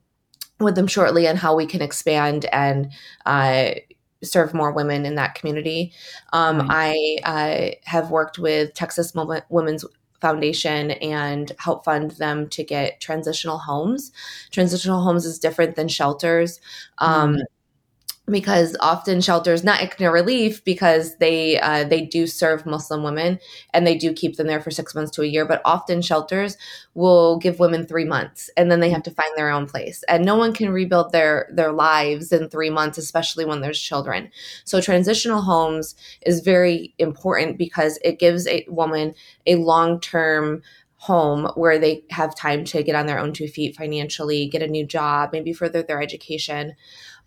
with 0.58 0.74
them 0.74 0.86
shortly 0.86 1.28
on 1.28 1.36
how 1.36 1.54
we 1.54 1.66
can 1.66 1.82
expand 1.82 2.46
and 2.46 2.90
uh, 3.26 3.72
serve 4.22 4.54
more 4.54 4.72
women 4.72 5.04
in 5.04 5.16
that 5.16 5.34
community. 5.34 5.92
Um, 6.32 6.66
I 6.70 7.18
uh, 7.24 7.76
have 7.84 8.10
worked 8.10 8.38
with 8.38 8.72
Texas 8.74 9.12
Women's 9.50 9.84
Foundation 10.26 10.90
and 10.92 11.52
help 11.58 11.84
fund 11.84 12.12
them 12.12 12.48
to 12.50 12.64
get 12.64 13.00
transitional 13.00 13.58
homes. 13.58 14.12
Transitional 14.50 15.02
homes 15.02 15.24
is 15.24 15.38
different 15.38 15.76
than 15.76 15.88
shelters. 15.88 16.60
Um, 16.98 17.34
mm-hmm 17.34 17.42
because 18.28 18.76
often 18.80 19.20
shelters 19.20 19.62
not 19.62 19.78
ICNA 19.80 20.12
relief 20.12 20.64
because 20.64 21.16
they 21.18 21.60
uh, 21.60 21.84
they 21.84 22.00
do 22.02 22.26
serve 22.26 22.66
Muslim 22.66 23.02
women 23.02 23.38
and 23.72 23.86
they 23.86 23.96
do 23.96 24.12
keep 24.12 24.36
them 24.36 24.48
there 24.48 24.60
for 24.60 24.70
six 24.70 24.94
months 24.94 25.12
to 25.12 25.22
a 25.22 25.26
year. 25.26 25.44
But 25.44 25.62
often 25.64 26.02
shelters 26.02 26.56
will 26.94 27.38
give 27.38 27.60
women 27.60 27.86
three 27.86 28.04
months 28.04 28.50
and 28.56 28.70
then 28.70 28.80
they 28.80 28.90
have 28.90 29.04
to 29.04 29.10
find 29.10 29.30
their 29.36 29.50
own 29.50 29.66
place. 29.66 30.02
And 30.08 30.24
no 30.24 30.36
one 30.36 30.52
can 30.52 30.70
rebuild 30.70 31.12
their 31.12 31.48
their 31.52 31.72
lives 31.72 32.32
in 32.32 32.48
three 32.48 32.70
months, 32.70 32.98
especially 32.98 33.44
when 33.44 33.60
there's 33.60 33.80
children. 33.80 34.30
So 34.64 34.80
transitional 34.80 35.42
homes 35.42 35.94
is 36.24 36.40
very 36.40 36.94
important 36.98 37.58
because 37.58 37.98
it 38.02 38.18
gives 38.18 38.46
a 38.48 38.64
woman 38.68 39.14
a 39.46 39.56
long 39.56 40.00
term 40.00 40.62
home 40.98 41.48
where 41.54 41.78
they 41.78 42.02
have 42.10 42.34
time 42.34 42.64
to 42.64 42.82
get 42.82 42.96
on 42.96 43.06
their 43.06 43.18
own 43.18 43.32
two 43.32 43.46
feet 43.46 43.76
financially, 43.76 44.48
get 44.48 44.62
a 44.62 44.66
new 44.66 44.84
job, 44.86 45.30
maybe 45.32 45.52
further 45.52 45.82
their 45.82 46.02
education. 46.02 46.74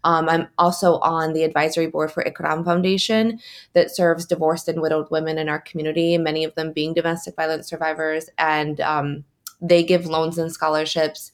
Um, 0.03 0.29
I'm 0.29 0.47
also 0.57 0.99
on 0.99 1.33
the 1.33 1.43
advisory 1.43 1.87
board 1.87 2.11
for 2.11 2.23
Ikram 2.23 2.63
Foundation 2.63 3.39
that 3.73 3.93
serves 3.93 4.25
divorced 4.25 4.67
and 4.67 4.81
widowed 4.81 5.11
women 5.11 5.37
in 5.37 5.49
our 5.49 5.59
community, 5.59 6.17
many 6.17 6.43
of 6.43 6.55
them 6.55 6.71
being 6.71 6.93
domestic 6.93 7.35
violence 7.35 7.67
survivors. 7.67 8.29
And 8.37 8.79
um, 8.81 9.25
they 9.61 9.83
give 9.83 10.05
loans 10.05 10.37
and 10.37 10.51
scholarships 10.51 11.31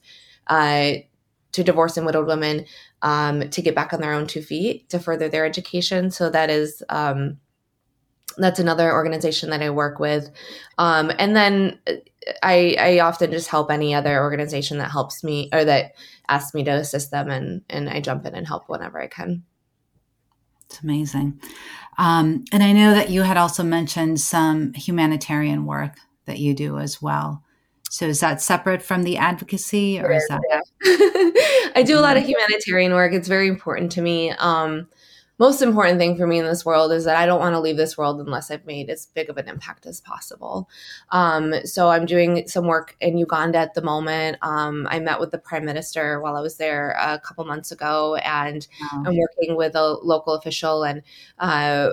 uh, 0.48 0.92
to 1.52 1.64
divorced 1.64 1.96
and 1.96 2.06
widowed 2.06 2.26
women 2.26 2.66
um, 3.02 3.48
to 3.50 3.62
get 3.62 3.74
back 3.74 3.92
on 3.92 4.00
their 4.00 4.12
own 4.12 4.26
two 4.26 4.42
feet 4.42 4.88
to 4.88 4.98
further 4.98 5.28
their 5.28 5.46
education. 5.46 6.10
So 6.10 6.28
that 6.30 6.50
is 6.50 6.82
um, 6.88 7.38
that's 8.38 8.58
another 8.58 8.92
organization 8.92 9.50
that 9.50 9.62
I 9.62 9.70
work 9.70 9.98
with. 9.98 10.30
Um, 10.78 11.10
and 11.18 11.34
then 11.34 11.78
I, 12.42 12.76
I 12.78 12.98
often 13.00 13.30
just 13.30 13.48
help 13.48 13.70
any 13.70 13.94
other 13.94 14.20
organization 14.20 14.78
that 14.78 14.90
helps 14.90 15.22
me 15.24 15.48
or 15.52 15.64
that 15.64 15.92
asks 16.28 16.54
me 16.54 16.64
to 16.64 16.72
assist 16.72 17.10
them, 17.10 17.30
and 17.30 17.62
and 17.70 17.88
I 17.88 18.00
jump 18.00 18.26
in 18.26 18.34
and 18.34 18.46
help 18.46 18.68
whenever 18.68 19.00
I 19.00 19.06
can. 19.06 19.44
It's 20.66 20.80
amazing. 20.80 21.40
Um, 21.98 22.44
and 22.52 22.62
I 22.62 22.72
know 22.72 22.92
that 22.94 23.10
you 23.10 23.22
had 23.22 23.36
also 23.36 23.62
mentioned 23.62 24.20
some 24.20 24.74
humanitarian 24.74 25.64
work 25.64 25.96
that 26.26 26.38
you 26.38 26.54
do 26.54 26.78
as 26.78 27.00
well. 27.00 27.42
So 27.88 28.06
is 28.06 28.20
that 28.20 28.42
separate 28.42 28.82
from 28.82 29.04
the 29.04 29.16
advocacy 29.16 30.00
or 30.00 30.10
is 30.10 30.26
that? 30.28 30.40
Yeah. 30.50 30.60
I 31.76 31.84
do 31.86 31.98
a 31.98 32.00
lot 32.00 32.16
of 32.16 32.24
mm-hmm. 32.24 32.32
humanitarian 32.32 32.92
work. 32.92 33.12
It's 33.12 33.28
very 33.28 33.48
important 33.48 33.92
to 33.92 34.02
me. 34.02 34.32
Um, 34.32 34.88
most 35.38 35.60
important 35.60 35.98
thing 35.98 36.16
for 36.16 36.26
me 36.26 36.38
in 36.38 36.46
this 36.46 36.64
world 36.64 36.92
is 36.92 37.04
that 37.04 37.16
I 37.16 37.26
don't 37.26 37.40
want 37.40 37.54
to 37.54 37.60
leave 37.60 37.76
this 37.76 37.98
world 37.98 38.20
unless 38.20 38.50
I've 38.50 38.64
made 38.64 38.88
as 38.88 39.06
big 39.06 39.28
of 39.28 39.36
an 39.36 39.48
impact 39.48 39.86
as 39.86 40.00
possible. 40.00 40.68
Um, 41.10 41.54
so 41.64 41.88
I'm 41.88 42.06
doing 42.06 42.48
some 42.48 42.66
work 42.66 42.96
in 43.00 43.18
Uganda 43.18 43.58
at 43.58 43.74
the 43.74 43.82
moment. 43.82 44.38
Um, 44.42 44.86
I 44.90 44.98
met 45.00 45.20
with 45.20 45.32
the 45.32 45.38
prime 45.38 45.64
minister 45.64 46.20
while 46.20 46.36
I 46.36 46.40
was 46.40 46.56
there 46.56 46.96
a 46.98 47.18
couple 47.18 47.44
months 47.44 47.70
ago, 47.70 48.16
and 48.16 48.66
wow. 48.80 49.04
I'm 49.06 49.16
working 49.16 49.56
with 49.56 49.74
a 49.74 49.98
local 50.02 50.34
official. 50.34 50.84
And 50.84 51.02
uh, 51.38 51.90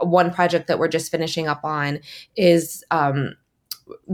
one 0.00 0.32
project 0.32 0.66
that 0.68 0.78
we're 0.78 0.88
just 0.88 1.10
finishing 1.10 1.48
up 1.48 1.64
on 1.64 2.00
is. 2.36 2.84
Um, 2.90 3.36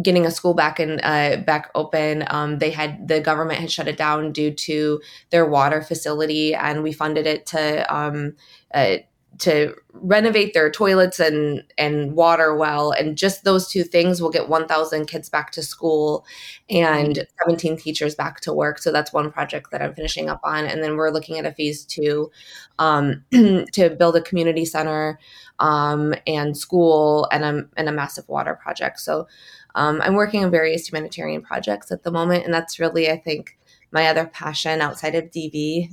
getting 0.03 0.27
a 0.27 0.31
school 0.31 0.55
back 0.55 0.81
and 0.81 1.01
uh, 1.03 1.37
back 1.47 1.71
open. 1.75 2.25
Um, 2.29 2.59
they 2.59 2.71
had 2.71 3.07
the 3.07 3.21
government 3.21 3.61
had 3.61 3.71
shut 3.71 3.89
it 3.89 3.97
down 3.97 4.33
due 4.33 4.51
to 4.51 5.01
their 5.31 5.47
water 5.47 5.81
facility, 5.81 6.55
and 6.55 6.83
we 6.83 6.93
funded 6.93 7.27
it 7.27 7.47
to 7.47 7.95
um, 7.95 8.35
uh, 8.75 8.97
to 9.41 9.75
renovate 9.93 10.53
their 10.55 10.71
toilets 10.71 11.19
and 11.19 11.65
and 11.79 12.15
water 12.15 12.55
well. 12.55 12.93
And 12.93 13.17
just 13.17 13.45
those 13.45 13.69
two 13.69 13.85
things 13.85 14.21
will 14.21 14.31
get 14.31 14.49
1000 14.49 15.07
kids 15.07 15.29
back 15.29 15.51
to 15.53 15.63
school 15.63 16.25
and 16.69 17.27
17 17.45 17.77
teachers 17.77 18.15
back 18.15 18.41
to 18.41 18.53
work. 18.53 18.79
So 18.79 18.93
that's 18.93 19.13
one 19.13 19.33
project 19.33 19.71
that 19.71 19.83
i'm 19.83 19.95
finishing 19.95 20.29
up 20.29 20.41
on. 20.45 20.67
And 20.67 20.83
then 20.83 20.97
we're 20.97 21.11
looking 21.11 21.39
at 21.39 21.47
a 21.47 21.53
phase 21.53 21.85
two 21.85 22.31
um, 22.79 23.25
to 23.33 23.97
build 23.99 24.17
a 24.17 24.23
community 24.23 24.65
center 24.65 25.19
um, 25.59 26.15
and 26.27 26.57
school 26.57 27.27
and 27.33 27.45
a, 27.45 27.63
and 27.77 27.89
a 27.89 27.93
massive 27.93 28.29
water 28.29 28.55
project. 28.55 29.01
So 29.01 29.27
um, 29.75 30.01
i'm 30.03 30.15
working 30.15 30.45
on 30.45 30.51
various 30.51 30.89
humanitarian 30.89 31.43
projects 31.43 31.91
at 31.91 32.03
the 32.03 32.11
moment. 32.11 32.45
And 32.45 32.53
that's 32.53 32.79
really 32.79 33.11
i 33.11 33.17
think 33.17 33.57
my 33.93 34.07
other 34.07 34.27
passion 34.27 34.81
outside 34.81 35.15
of 35.15 35.31
dv 35.31 35.89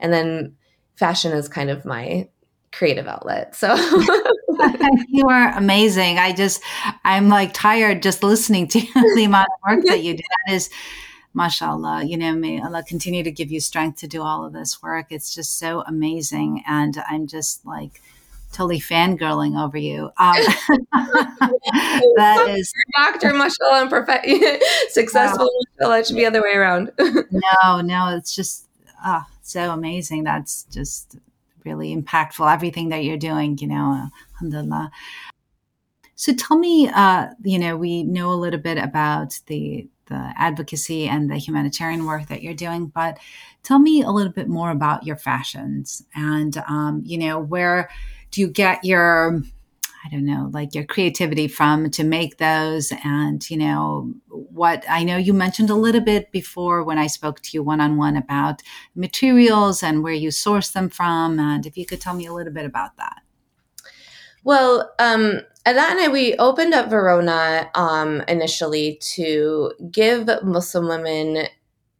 and 0.00 0.12
then 0.12 0.56
fashion 0.98 1.32
is 1.32 1.48
kind 1.48 1.70
of 1.70 1.84
my 1.84 2.28
creative 2.72 3.06
outlet. 3.06 3.54
So 3.54 3.74
you 5.08 5.26
are 5.28 5.56
amazing. 5.56 6.18
I 6.18 6.32
just, 6.32 6.62
I'm 7.04 7.28
like 7.28 7.54
tired 7.54 8.02
just 8.02 8.22
listening 8.22 8.68
to 8.68 8.80
the 9.14 9.24
amount 9.24 9.48
of 9.54 9.76
work 9.76 9.86
that 9.86 10.02
you 10.02 10.14
do. 10.16 10.22
That 10.46 10.54
is, 10.54 10.70
mashallah, 11.34 12.04
you 12.04 12.16
know, 12.16 12.34
may 12.34 12.60
Allah 12.60 12.82
continue 12.82 13.22
to 13.22 13.30
give 13.30 13.50
you 13.50 13.60
strength 13.60 14.00
to 14.00 14.08
do 14.08 14.22
all 14.22 14.44
of 14.44 14.52
this 14.52 14.82
work. 14.82 15.06
It's 15.10 15.34
just 15.34 15.58
so 15.58 15.82
amazing. 15.86 16.64
And 16.66 16.96
I'm 17.08 17.26
just 17.26 17.64
like, 17.64 18.02
totally 18.52 18.80
fangirling 18.80 19.62
over 19.62 19.78
you. 19.78 20.10
Um, 20.16 20.36
that 22.16 22.46
is 22.48 22.72
doctor, 22.96 23.32
mashallah, 23.32 23.82
and 23.82 23.90
prof- 23.90 24.62
successful, 24.88 25.50
mashallah. 25.78 26.00
It 26.00 26.06
should 26.06 26.16
be 26.16 26.22
the 26.22 26.28
other 26.28 26.42
way 26.42 26.54
around. 26.54 26.90
no, 26.98 27.80
no, 27.82 28.16
it's 28.16 28.34
just, 28.34 28.66
ah, 29.04 29.26
so 29.48 29.72
amazing. 29.72 30.24
That's 30.24 30.64
just 30.64 31.16
really 31.64 31.94
impactful. 31.94 32.52
Everything 32.52 32.90
that 32.90 33.04
you're 33.04 33.16
doing, 33.16 33.58
you 33.58 33.68
know, 33.68 34.08
alhamdulillah. 34.34 34.90
So 36.14 36.34
tell 36.34 36.58
me, 36.58 36.88
uh, 36.88 37.28
you 37.44 37.58
know, 37.58 37.76
we 37.76 38.02
know 38.02 38.32
a 38.32 38.34
little 38.34 38.60
bit 38.60 38.78
about 38.78 39.38
the 39.46 39.88
the 40.06 40.32
advocacy 40.36 41.06
and 41.06 41.30
the 41.30 41.36
humanitarian 41.36 42.06
work 42.06 42.26
that 42.28 42.42
you're 42.42 42.54
doing, 42.54 42.86
but 42.86 43.18
tell 43.62 43.78
me 43.78 44.02
a 44.02 44.10
little 44.10 44.32
bit 44.32 44.48
more 44.48 44.70
about 44.70 45.04
your 45.04 45.16
fashions 45.16 46.02
and, 46.14 46.56
um, 46.66 47.02
you 47.04 47.18
know, 47.18 47.38
where 47.38 47.90
do 48.30 48.40
you 48.40 48.48
get 48.48 48.82
your 48.82 49.42
I 50.04 50.08
don't 50.10 50.24
know, 50.24 50.50
like 50.52 50.74
your 50.74 50.84
creativity 50.84 51.48
from 51.48 51.90
to 51.90 52.04
make 52.04 52.38
those 52.38 52.92
and, 53.04 53.48
you 53.50 53.56
know, 53.56 54.14
what 54.28 54.84
I 54.88 55.02
know 55.04 55.16
you 55.16 55.32
mentioned 55.32 55.70
a 55.70 55.74
little 55.74 56.00
bit 56.00 56.30
before 56.30 56.84
when 56.84 56.98
I 56.98 57.08
spoke 57.08 57.40
to 57.42 57.50
you 57.52 57.62
one 57.62 57.80
on 57.80 57.96
one 57.96 58.16
about 58.16 58.62
materials 58.94 59.82
and 59.82 60.02
where 60.02 60.12
you 60.12 60.30
source 60.30 60.70
them 60.70 60.88
from. 60.88 61.38
And 61.38 61.66
if 61.66 61.76
you 61.76 61.84
could 61.84 62.00
tell 62.00 62.14
me 62.14 62.26
a 62.26 62.32
little 62.32 62.52
bit 62.52 62.64
about 62.64 62.96
that. 62.96 63.22
Well, 64.44 64.92
um, 64.98 65.40
Atlanta, 65.66 66.10
we 66.10 66.34
opened 66.36 66.74
up 66.74 66.88
Verona 66.88 67.70
um, 67.74 68.22
initially 68.28 68.98
to 69.14 69.72
give 69.90 70.28
Muslim 70.42 70.88
women 70.88 71.48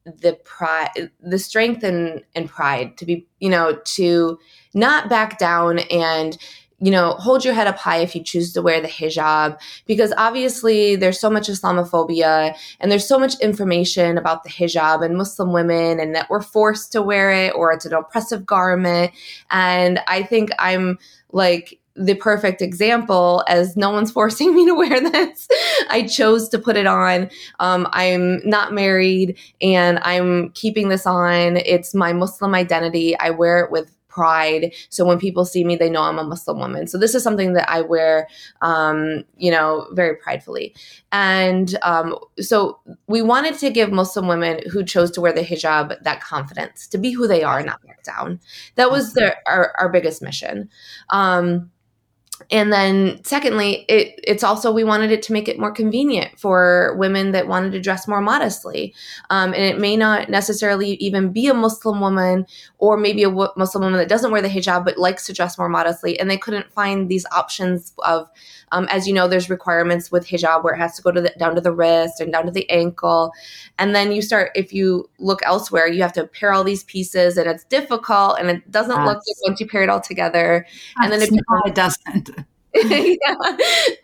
the 0.04 0.38
pride, 0.44 1.10
the 1.20 1.38
strength 1.38 1.82
and, 1.82 2.22
and 2.34 2.48
pride 2.48 2.96
to 2.96 3.04
be, 3.04 3.26
you 3.40 3.50
know, 3.50 3.78
to 3.84 4.38
not 4.72 5.10
back 5.10 5.38
down 5.38 5.80
and 5.80 6.38
you 6.80 6.92
know, 6.92 7.12
hold 7.14 7.44
your 7.44 7.54
head 7.54 7.66
up 7.66 7.76
high 7.76 7.98
if 7.98 8.14
you 8.14 8.22
choose 8.22 8.52
to 8.52 8.62
wear 8.62 8.80
the 8.80 8.88
hijab, 8.88 9.58
because 9.86 10.12
obviously 10.16 10.94
there's 10.94 11.18
so 11.18 11.28
much 11.28 11.48
Islamophobia 11.48 12.56
and 12.78 12.92
there's 12.92 13.06
so 13.06 13.18
much 13.18 13.38
information 13.40 14.16
about 14.16 14.44
the 14.44 14.50
hijab 14.50 15.04
and 15.04 15.16
Muslim 15.16 15.52
women 15.52 15.98
and 15.98 16.14
that 16.14 16.30
we're 16.30 16.42
forced 16.42 16.92
to 16.92 17.02
wear 17.02 17.32
it 17.32 17.52
or 17.56 17.72
it's 17.72 17.84
an 17.84 17.94
oppressive 17.94 18.46
garment. 18.46 19.10
And 19.50 20.00
I 20.06 20.22
think 20.22 20.50
I'm 20.58 20.98
like, 21.32 21.78
the 21.98 22.14
perfect 22.14 22.62
example 22.62 23.44
as 23.48 23.76
no 23.76 23.90
one's 23.90 24.10
forcing 24.18 24.54
me 24.54 24.64
to 24.66 24.74
wear 24.74 25.00
this. 25.00 25.48
I 25.90 26.06
chose 26.06 26.48
to 26.50 26.58
put 26.58 26.76
it 26.76 26.86
on. 26.86 27.28
Um, 27.58 27.88
I'm 27.92 28.40
not 28.48 28.72
married 28.72 29.36
and 29.60 29.98
I'm 30.00 30.50
keeping 30.50 30.88
this 30.88 31.06
on. 31.06 31.56
It's 31.56 31.94
my 31.94 32.12
Muslim 32.12 32.54
identity. 32.54 33.18
I 33.18 33.30
wear 33.30 33.58
it 33.64 33.72
with 33.72 33.97
pride. 34.18 34.74
So 34.88 35.04
when 35.04 35.18
people 35.18 35.44
see 35.44 35.62
me, 35.62 35.76
they 35.76 35.88
know 35.88 36.02
I'm 36.02 36.18
a 36.18 36.24
Muslim 36.24 36.58
woman. 36.58 36.88
So 36.88 36.98
this 36.98 37.14
is 37.14 37.22
something 37.22 37.52
that 37.52 37.70
I 37.70 37.82
wear, 37.82 38.26
um, 38.62 39.22
you 39.36 39.52
know, 39.52 39.86
very 39.92 40.16
pridefully. 40.16 40.74
And 41.12 41.78
um, 41.82 42.16
so 42.40 42.80
we 43.06 43.22
wanted 43.22 43.54
to 43.58 43.70
give 43.70 43.92
Muslim 43.92 44.26
women 44.26 44.60
who 44.72 44.84
chose 44.84 45.12
to 45.12 45.20
wear 45.20 45.32
the 45.32 45.42
hijab 45.42 46.02
that 46.02 46.20
confidence 46.20 46.88
to 46.88 46.98
be 46.98 47.12
who 47.12 47.28
they 47.28 47.44
are, 47.44 47.62
not 47.62 47.80
back 47.86 48.02
down. 48.02 48.40
That 48.74 48.90
was 48.90 49.12
the, 49.12 49.36
our, 49.46 49.72
our 49.78 49.88
biggest 49.88 50.20
mission. 50.20 50.68
Um, 51.10 51.70
and 52.50 52.72
then 52.72 53.22
secondly 53.24 53.84
it, 53.88 54.18
it's 54.24 54.42
also 54.42 54.72
we 54.72 54.84
wanted 54.84 55.10
it 55.10 55.22
to 55.22 55.32
make 55.32 55.48
it 55.48 55.58
more 55.58 55.72
convenient 55.72 56.38
for 56.38 56.96
women 56.98 57.32
that 57.32 57.48
wanted 57.48 57.72
to 57.72 57.80
dress 57.80 58.06
more 58.06 58.20
modestly. 58.20 58.94
Um, 59.30 59.52
and 59.54 59.62
it 59.62 59.78
may 59.78 59.96
not 59.96 60.28
necessarily 60.28 60.92
even 60.94 61.32
be 61.32 61.48
a 61.48 61.54
muslim 61.54 62.00
woman 62.00 62.46
or 62.78 62.96
maybe 62.96 63.22
a 63.24 63.28
w- 63.28 63.50
muslim 63.56 63.84
woman 63.84 63.98
that 63.98 64.08
doesn't 64.08 64.30
wear 64.30 64.42
the 64.42 64.48
hijab 64.48 64.84
but 64.84 64.98
likes 64.98 65.26
to 65.26 65.32
dress 65.32 65.58
more 65.58 65.68
modestly 65.68 66.18
and 66.18 66.30
they 66.30 66.38
couldn't 66.38 66.72
find 66.72 67.08
these 67.08 67.26
options 67.32 67.92
of 67.98 68.28
um, 68.72 68.86
as 68.90 69.06
you 69.06 69.14
know 69.14 69.28
there's 69.28 69.50
requirements 69.50 70.10
with 70.10 70.26
hijab 70.26 70.62
where 70.62 70.74
it 70.74 70.78
has 70.78 70.96
to 70.96 71.02
go 71.02 71.10
to 71.10 71.20
the, 71.20 71.30
down 71.38 71.54
to 71.54 71.60
the 71.60 71.72
wrist 71.72 72.20
and 72.20 72.32
down 72.32 72.46
to 72.46 72.52
the 72.52 72.68
ankle. 72.70 73.32
And 73.78 73.94
then 73.94 74.12
you 74.12 74.22
start 74.22 74.50
if 74.54 74.72
you 74.72 75.08
look 75.18 75.40
elsewhere 75.44 75.86
you 75.86 76.02
have 76.02 76.12
to 76.14 76.26
pair 76.26 76.52
all 76.52 76.64
these 76.64 76.84
pieces 76.84 77.36
and 77.36 77.48
it's 77.48 77.64
difficult 77.64 78.38
and 78.38 78.50
it 78.50 78.70
doesn't 78.70 78.96
yes. 78.96 79.06
look 79.06 79.18
good 79.18 79.34
once 79.48 79.60
you 79.60 79.66
pair 79.66 79.82
it 79.82 79.88
all 79.88 80.00
together. 80.00 80.66
And 80.98 81.12
then 81.12 81.22
it, 81.22 81.30
no, 81.30 81.40
it 81.66 81.74
doesn't 81.74 82.27
yeah. 82.74 83.34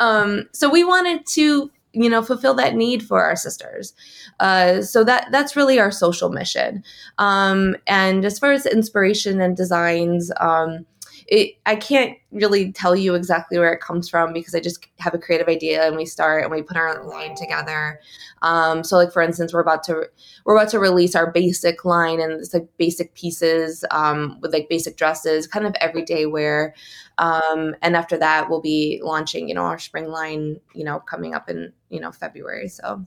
Um, 0.00 0.48
so 0.52 0.68
we 0.68 0.84
wanted 0.84 1.26
to 1.28 1.70
you 1.92 2.10
know 2.10 2.22
fulfill 2.22 2.54
that 2.54 2.74
need 2.74 3.02
for 3.02 3.22
our 3.22 3.36
sisters 3.36 3.94
uh, 4.40 4.82
so 4.82 5.04
that 5.04 5.28
that's 5.30 5.54
really 5.54 5.78
our 5.78 5.90
social 5.90 6.28
mission 6.28 6.82
um, 7.18 7.76
and 7.86 8.24
as 8.24 8.38
far 8.38 8.52
as 8.52 8.66
inspiration 8.66 9.40
and 9.40 9.56
designs 9.56 10.32
um, 10.40 10.84
it, 11.26 11.54
I 11.64 11.76
can't 11.76 12.18
really 12.32 12.72
tell 12.72 12.94
you 12.94 13.14
exactly 13.14 13.58
where 13.58 13.72
it 13.72 13.80
comes 13.80 14.08
from 14.08 14.32
because 14.32 14.54
I 14.54 14.60
just 14.60 14.86
have 14.98 15.14
a 15.14 15.18
creative 15.18 15.48
idea 15.48 15.86
and 15.86 15.96
we 15.96 16.04
start 16.04 16.42
and 16.42 16.52
we 16.52 16.62
put 16.62 16.76
our 16.76 17.04
line 17.04 17.34
together. 17.34 18.00
Um, 18.42 18.84
so 18.84 18.96
like 18.96 19.12
for 19.12 19.22
instance, 19.22 19.54
we're 19.54 19.60
about 19.60 19.82
to 19.84 20.04
we're 20.44 20.56
about 20.56 20.70
to 20.70 20.78
release 20.78 21.14
our 21.14 21.30
basic 21.30 21.84
line 21.84 22.20
and 22.20 22.32
it's 22.32 22.52
like 22.52 22.68
basic 22.76 23.14
pieces 23.14 23.84
um, 23.90 24.38
with 24.42 24.52
like 24.52 24.68
basic 24.68 24.96
dresses, 24.96 25.46
kind 25.46 25.66
of 25.66 25.74
everyday 25.80 26.26
wear. 26.26 26.74
Um, 27.18 27.74
and 27.80 27.96
after 27.96 28.18
that, 28.18 28.50
we'll 28.50 28.60
be 28.60 29.00
launching 29.02 29.48
you 29.48 29.54
know 29.54 29.62
our 29.62 29.78
spring 29.78 30.08
line 30.08 30.60
you 30.74 30.84
know 30.84 31.00
coming 31.00 31.34
up 31.34 31.48
in 31.48 31.72
you 31.88 32.00
know 32.00 32.12
February. 32.12 32.68
So 32.68 33.04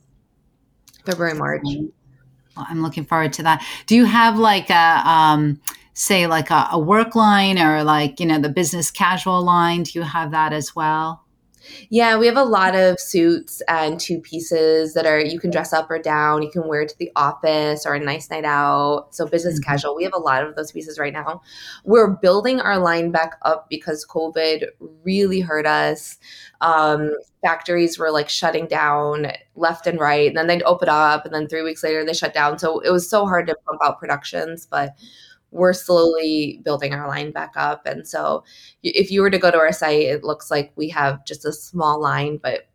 February 1.06 1.36
March. 1.36 1.64
I'm 2.58 2.82
looking 2.82 3.06
forward 3.06 3.34
to 3.34 3.44
that. 3.44 3.64
Do 3.86 3.96
you 3.96 4.06
have 4.06 4.40
like 4.40 4.72
a 4.72 5.08
um, 5.08 5.62
say 5.98 6.28
like 6.28 6.52
a, 6.52 6.68
a 6.72 6.80
work 6.80 7.16
line 7.16 7.58
or 7.58 7.84
like 7.84 8.20
you 8.20 8.26
know 8.26 8.40
the 8.40 8.50
business 8.50 8.92
casual 8.92 9.44
line 9.44 9.84
do 9.84 9.92
you 9.96 10.04
have 10.04 10.32
that 10.32 10.54
as 10.54 10.76
well 10.76 11.24
yeah, 11.90 12.18
we 12.18 12.28
have 12.28 12.38
a 12.38 12.44
lot 12.44 12.76
of 12.76 13.00
suits 13.00 13.62
and 13.68 14.00
two 14.00 14.20
pieces 14.20 14.94
that 14.94 15.06
are 15.06 15.20
you 15.20 15.40
can 15.40 15.52
dress 15.52 15.74
up 15.74 15.90
or 15.90 16.00
down. 16.00 16.42
You 16.42 16.50
can 16.50 16.68
wear 16.68 16.86
to 16.86 16.98
the 16.98 17.12
office 17.16 17.86
or 17.86 17.94
a 17.94 18.00
nice 18.00 18.30
night 18.30 18.46
out. 18.46 19.08
So 19.12 19.28
business 19.28 19.56
mm-hmm. 19.60 19.70
casual. 19.70 19.96
We 19.96 20.04
have 20.04 20.14
a 20.14 20.20
lot 20.20 20.44
of 20.44 20.56
those 20.56 20.72
pieces 20.72 21.00
right 21.00 21.14
now. 21.14 21.42
We're 21.84 22.10
building 22.10 22.60
our 22.60 22.78
line 22.78 23.12
back 23.12 23.38
up 23.44 23.70
because 23.70 24.06
COVID 24.06 24.66
really 25.04 25.40
hurt 25.40 25.66
us. 25.66 26.18
Um, 26.62 27.12
factories 27.42 28.00
were 28.00 28.12
like 28.12 28.30
shutting 28.30 28.68
down 28.68 29.28
left 29.56 29.88
and 29.88 30.00
right, 30.00 30.28
and 30.28 30.38
then 30.38 30.48
they'd 30.48 30.64
open 30.64 30.90
up, 30.90 31.26
and 31.26 31.34
then 31.34 31.48
three 31.48 31.64
weeks 31.64 31.84
later 31.84 32.06
they 32.06 32.14
shut 32.14 32.34
down. 32.34 32.60
So 32.60 32.80
it 32.80 32.92
was 32.92 33.10
so 33.10 33.26
hard 33.26 33.48
to 33.48 33.56
pump 33.66 33.82
out 33.84 34.00
productions, 34.00 34.66
but 34.66 34.96
we're 35.52 35.74
slowly 35.74 36.62
building 36.64 36.94
our 36.94 37.08
line 37.08 37.32
back 37.32 37.54
up. 37.56 37.86
And 37.86 38.08
so 38.08 38.44
if 38.84 39.12
you 39.12 39.22
were 39.22 39.30
to 39.30 39.38
go 39.38 39.52
to 39.52 39.58
our 39.58 39.72
site, 39.72 40.02
it 40.02 40.24
looks 40.24 40.52
like 40.52 40.72
we 40.76 40.90
have 40.90 41.26
just 41.26 41.46
a 41.46 41.54
small 41.54 42.02
line, 42.02 42.40
but 42.42 42.68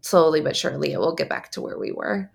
slowly 0.00 0.40
but 0.40 0.56
surely 0.56 0.92
it 0.92 0.98
will 0.98 1.14
get 1.14 1.28
back 1.28 1.50
to 1.52 1.60
where 1.60 1.78
we 1.78 1.92
were. 1.92 2.30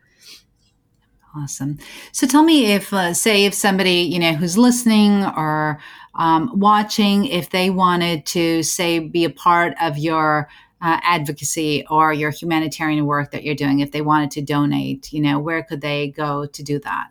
Awesome. 1.35 1.77
So 2.11 2.25
tell 2.25 2.41
me 2.41 2.73
if, 2.73 2.91
uh, 2.91 3.13
say, 3.13 3.45
if 3.45 3.53
somebody, 3.53 4.01
you 4.01 4.17
know, 4.17 4.33
who's 4.33 4.57
listening 4.57 5.23
or 5.23 5.79
um, 6.15 6.51
watching, 6.55 7.25
if 7.25 7.51
they 7.51 7.69
wanted 7.69 8.25
to, 8.27 8.63
say, 8.63 8.97
be 8.97 9.25
a 9.25 9.29
part 9.29 9.75
of 9.79 9.99
your 9.99 10.49
uh, 10.81 10.99
advocacy 11.03 11.85
or 11.87 12.13
your 12.13 12.31
humanitarian 12.31 13.05
work 13.05 13.29
that 13.31 13.43
you're 13.43 13.53
doing, 13.53 13.79
if 13.79 13.91
they 13.91 14.01
wanted 14.01 14.31
to 14.31 14.41
donate, 14.41 15.13
you 15.13 15.21
know, 15.21 15.37
where 15.37 15.61
could 15.61 15.81
they 15.81 16.09
go 16.09 16.47
to 16.47 16.63
do 16.63 16.79
that? 16.79 17.09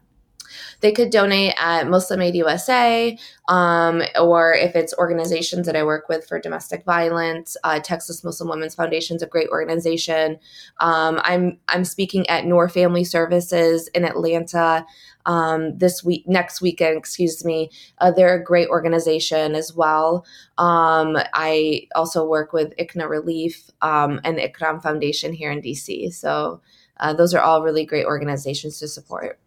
They 0.80 0.92
could 0.92 1.10
donate 1.10 1.54
at 1.58 1.88
Muslim 1.88 2.22
Aid 2.22 2.34
USA, 2.36 3.18
um, 3.48 4.02
or 4.20 4.52
if 4.52 4.76
it's 4.76 4.94
organizations 4.98 5.66
that 5.66 5.76
I 5.76 5.82
work 5.82 6.08
with 6.08 6.26
for 6.26 6.38
domestic 6.38 6.84
violence, 6.84 7.56
uh, 7.64 7.80
Texas 7.80 8.22
Muslim 8.22 8.48
Women's 8.50 8.74
Foundation 8.74 9.16
is 9.16 9.22
a 9.22 9.26
great 9.26 9.48
organization. 9.48 10.38
Um, 10.80 11.20
I'm 11.22 11.58
I'm 11.68 11.84
speaking 11.84 12.28
at 12.28 12.46
Noor 12.46 12.68
Family 12.68 13.04
Services 13.04 13.88
in 13.88 14.04
Atlanta 14.04 14.84
um, 15.28 15.76
this 15.76 16.02
week, 16.02 16.26
next 16.26 16.60
weekend, 16.60 16.96
excuse 16.96 17.44
me. 17.44 17.70
Uh, 17.98 18.10
they're 18.10 18.34
a 18.34 18.42
great 18.42 18.68
organization 18.68 19.54
as 19.54 19.74
well. 19.74 20.24
Um, 20.56 21.18
I 21.34 21.86
also 21.94 22.26
work 22.26 22.52
with 22.52 22.74
ICNA 22.78 23.08
Relief 23.08 23.70
um, 23.82 24.20
and 24.24 24.38
Ikram 24.38 24.82
Foundation 24.82 25.34
here 25.34 25.52
in 25.52 25.60
DC. 25.60 26.12
So 26.14 26.62
uh, 26.98 27.12
those 27.12 27.34
are 27.34 27.42
all 27.42 27.62
really 27.62 27.84
great 27.84 28.06
organizations 28.06 28.78
to 28.78 28.88
support. 28.88 29.38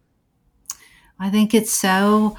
I 1.18 1.30
think 1.30 1.54
it's 1.54 1.72
so 1.72 2.36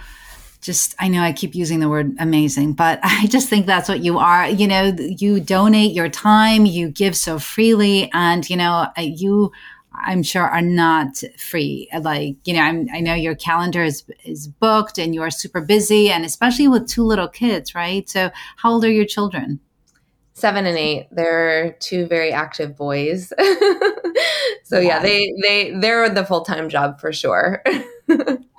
just 0.61 0.95
I 0.97 1.09
know 1.09 1.21
I 1.21 1.33
keep 1.33 1.55
using 1.55 1.79
the 1.79 1.89
word 1.89 2.15
amazing, 2.19 2.73
but 2.73 2.99
I 3.03 3.27
just 3.27 3.49
think 3.49 3.65
that's 3.65 3.89
what 3.89 4.03
you 4.03 4.17
are. 4.17 4.47
You 4.47 4.67
know, 4.67 4.95
you 4.97 5.39
donate 5.39 5.93
your 5.93 6.09
time, 6.09 6.65
you 6.65 6.89
give 6.89 7.15
so 7.15 7.37
freely, 7.37 8.09
and 8.13 8.49
you 8.49 8.57
know, 8.57 8.87
uh, 8.97 9.01
you 9.01 9.51
I'm 9.95 10.23
sure 10.23 10.43
are 10.43 10.61
not 10.61 11.21
free. 11.37 11.87
Like, 12.01 12.35
you 12.45 12.53
know, 12.53 12.61
I'm, 12.61 12.87
i 12.93 12.99
know 12.99 13.13
your 13.13 13.35
calendar 13.35 13.83
is 13.83 14.03
is 14.23 14.47
booked 14.47 14.97
and 14.97 15.13
you 15.13 15.21
are 15.21 15.29
super 15.29 15.61
busy 15.61 16.09
and 16.09 16.25
especially 16.25 16.67
with 16.67 16.87
two 16.87 17.03
little 17.03 17.27
kids, 17.27 17.75
right? 17.75 18.09
So, 18.09 18.31
how 18.57 18.71
old 18.71 18.85
are 18.85 18.91
your 18.91 19.05
children? 19.05 19.59
Seven 20.33 20.65
and 20.65 20.77
eight. 20.77 21.09
They're 21.11 21.73
two 21.73 22.07
very 22.07 22.31
active 22.31 22.75
boys. 22.75 23.31
so 24.63 24.79
yeah, 24.79 24.99
they 24.99 25.31
they 25.43 25.75
they're 25.79 26.09
the 26.09 26.25
full 26.25 26.41
time 26.41 26.69
job 26.69 26.99
for 26.99 27.13
sure. 27.13 27.63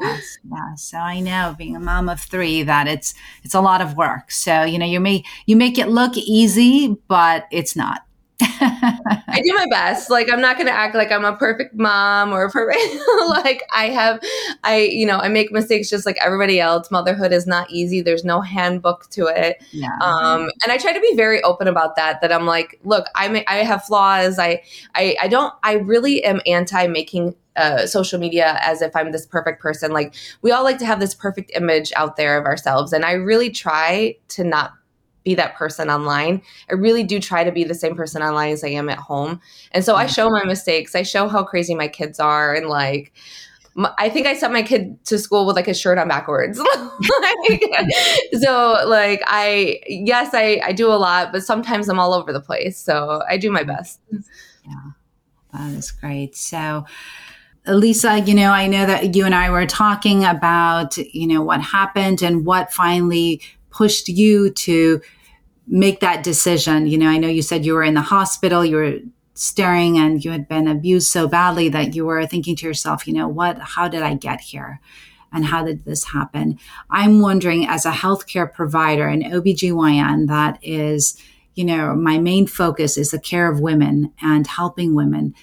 yes, 0.01 0.38
yes. 0.51 0.83
So 0.83 0.99
I 0.99 1.21
know 1.21 1.55
being 1.57 1.77
a 1.77 1.81
mom 1.81 2.09
of 2.09 2.21
three 2.21 2.62
that 2.62 2.87
it's 2.87 3.14
it's 3.43 3.55
a 3.55 3.61
lot 3.61 3.81
of 3.81 3.97
work. 3.97 4.31
So 4.31 4.62
you 4.62 4.79
know 4.79 4.87
you 4.87 5.01
may 5.01 5.25
you 5.47 5.57
make 5.57 5.79
it 5.79 5.88
look 5.88 6.17
easy, 6.17 6.97
but 7.09 7.47
it's 7.51 7.77
not. 7.77 8.05
I 8.40 9.40
do 9.45 9.55
my 9.55 9.67
best. 9.71 10.11
Like 10.11 10.31
I'm 10.33 10.40
not 10.40 10.57
going 10.57 10.67
to 10.67 10.73
act 10.73 10.95
like 10.95 11.12
I'm 11.12 11.25
a 11.25 11.37
perfect 11.37 11.75
mom 11.75 12.33
or 12.33 12.51
perfect. 12.51 12.81
like 13.29 13.62
I 13.75 13.90
have, 13.90 14.21
I 14.64 14.79
you 14.93 15.07
know 15.07 15.19
I 15.19 15.29
make 15.29 15.53
mistakes 15.53 15.88
just 15.88 16.07
like 16.07 16.17
everybody 16.25 16.61
else. 16.61 16.90
Motherhood 16.90 17.33
is 17.33 17.47
not 17.47 17.71
easy. 17.71 18.01
There's 18.01 18.25
no 18.25 18.40
handbook 18.40 19.09
to 19.11 19.27
it. 19.27 19.62
Yeah. 19.73 19.97
Um, 20.01 20.51
and 20.62 20.73
I 20.73 20.79
try 20.79 20.93
to 20.93 21.01
be 21.01 21.14
very 21.14 21.43
open 21.43 21.69
about 21.69 21.97
that. 21.97 22.21
That 22.21 22.33
I'm 22.33 22.47
like, 22.47 22.81
look, 22.85 23.07
I 23.14 23.29
may, 23.29 23.45
I 23.47 23.57
have 23.57 23.85
flaws. 23.85 24.38
I 24.38 24.62
I 24.95 25.17
I 25.23 25.29
don't. 25.29 25.55
I 25.62 25.75
really 25.75 26.25
am 26.25 26.40
anti 26.47 26.87
making 26.87 27.35
uh, 27.57 27.87
social 27.87 28.19
media 28.19 28.59
as 28.61 28.83
if 28.83 28.95
I'm 28.97 29.12
this 29.12 29.27
perfect 29.27 29.61
person. 29.61 29.93
Like 29.93 30.14
we 30.43 30.51
all 30.51 30.64
like 30.64 30.79
to 30.79 30.87
have 30.87 31.01
this 31.01 31.14
perfect 31.14 31.51
image 31.55 31.93
out 31.97 32.17
there 32.17 32.38
of 32.38 32.45
ourselves, 32.45 32.93
and 32.93 33.05
I 33.05 33.12
really 33.12 33.51
try 33.51 34.17
to 34.29 34.45
not 34.45 34.73
be 35.25 35.35
that 35.35 35.55
person 35.55 35.90
online. 35.90 36.43
I 36.71 36.75
really 36.75 37.03
do 37.03 37.19
try 37.19 37.45
to 37.45 37.53
be 37.53 37.64
the 37.64 37.75
same 37.75 37.97
person 37.97 38.23
online 38.23 38.53
as 38.53 38.62
I 38.62 38.69
am 38.69 38.88
at 38.90 38.99
home. 38.99 39.40
And 39.73 39.83
so 39.83 39.97
I 39.97 40.07
show 40.07 40.29
my 40.29 40.45
mistakes. 40.45 40.95
I 40.95 41.03
show 41.03 41.29
how 41.29 41.43
crazy 41.45 41.75
my 41.75 41.88
kids 41.88 42.21
are 42.21 42.55
and 42.55 42.67
like 42.67 43.12
I 43.99 44.09
think 44.09 44.27
I 44.29 44.35
sent 44.35 44.53
my 44.53 44.62
kid 44.62 45.05
to 45.07 45.19
school 45.19 45.47
with 45.47 45.57
like 45.57 45.67
a 45.67 45.75
shirt 45.75 45.99
on 45.99 46.07
backwards. 46.07 46.59
like, 47.21 47.64
so 48.40 48.85
like 48.87 49.21
I 49.27 49.81
yes, 49.88 50.31
I 50.33 50.61
I 50.64 50.73
do 50.73 50.93
a 50.93 50.95
lot, 50.95 51.33
but 51.33 51.43
sometimes 51.43 51.88
I'm 51.88 51.99
all 51.99 52.14
over 52.14 52.33
the 52.33 52.40
place. 52.40 52.79
So 52.79 53.23
I 53.29 53.37
do 53.37 53.51
my 53.51 53.64
best. 53.64 54.01
Yeah. 54.64 54.90
That 55.53 55.73
is 55.73 55.90
great. 55.90 56.37
So 56.37 56.85
Lisa, 57.66 58.20
you 58.20 58.35
know, 58.35 58.50
I 58.50 58.66
know 58.66 58.85
that 58.87 59.14
you 59.14 59.24
and 59.24 59.35
I 59.35 59.50
were 59.50 59.66
talking 59.66 60.24
about, 60.24 60.96
you 60.98 61.27
know, 61.27 61.42
what 61.42 61.62
happened 61.62 62.22
and 62.22 62.44
what 62.44 62.72
finally 62.72 63.40
pushed 63.70 64.09
you 64.09 64.50
to 64.50 65.00
make 65.66 66.00
that 66.00 66.22
decision? 66.22 66.87
You 66.87 66.98
know, 66.98 67.09
I 67.09 67.16
know 67.16 67.29
you 67.29 67.40
said 67.40 67.64
you 67.64 67.72
were 67.72 67.83
in 67.83 67.94
the 67.94 68.03
hospital, 68.03 68.64
you 68.64 68.77
were 68.77 68.98
staring 69.33 69.98
and 69.98 70.24
you 70.24 70.31
had 70.31 70.46
been 70.46 70.68
abused 70.68 71.09
so 71.09 71.27
badly 71.27 71.68
that 71.70 71.94
you 71.94 72.05
were 72.05 72.27
thinking 72.27 72.55
to 72.57 72.66
yourself, 72.66 73.07
you 73.07 73.14
know, 73.14 73.29
what, 73.29 73.59
how 73.59 73.88
did 73.88 74.03
I 74.03 74.14
get 74.14 74.40
here? 74.40 74.81
And 75.33 75.46
how 75.46 75.64
did 75.64 75.85
this 75.85 76.05
happen? 76.05 76.59
I'm 76.90 77.20
wondering, 77.20 77.66
as 77.66 77.85
a 77.85 77.90
healthcare 77.90 78.53
provider, 78.53 79.09
an 79.09 79.22
OBGYN 79.22 80.29
that 80.29 80.59
is, 80.62 81.20
you 81.55 81.64
know, 81.64 81.94
my 81.96 82.18
main 82.18 82.46
focus 82.46 82.96
is 82.96 83.11
the 83.11 83.18
care 83.18 83.50
of 83.50 83.59
women 83.59 84.12
and 84.22 84.46
helping 84.46 84.94
women. 84.94 85.35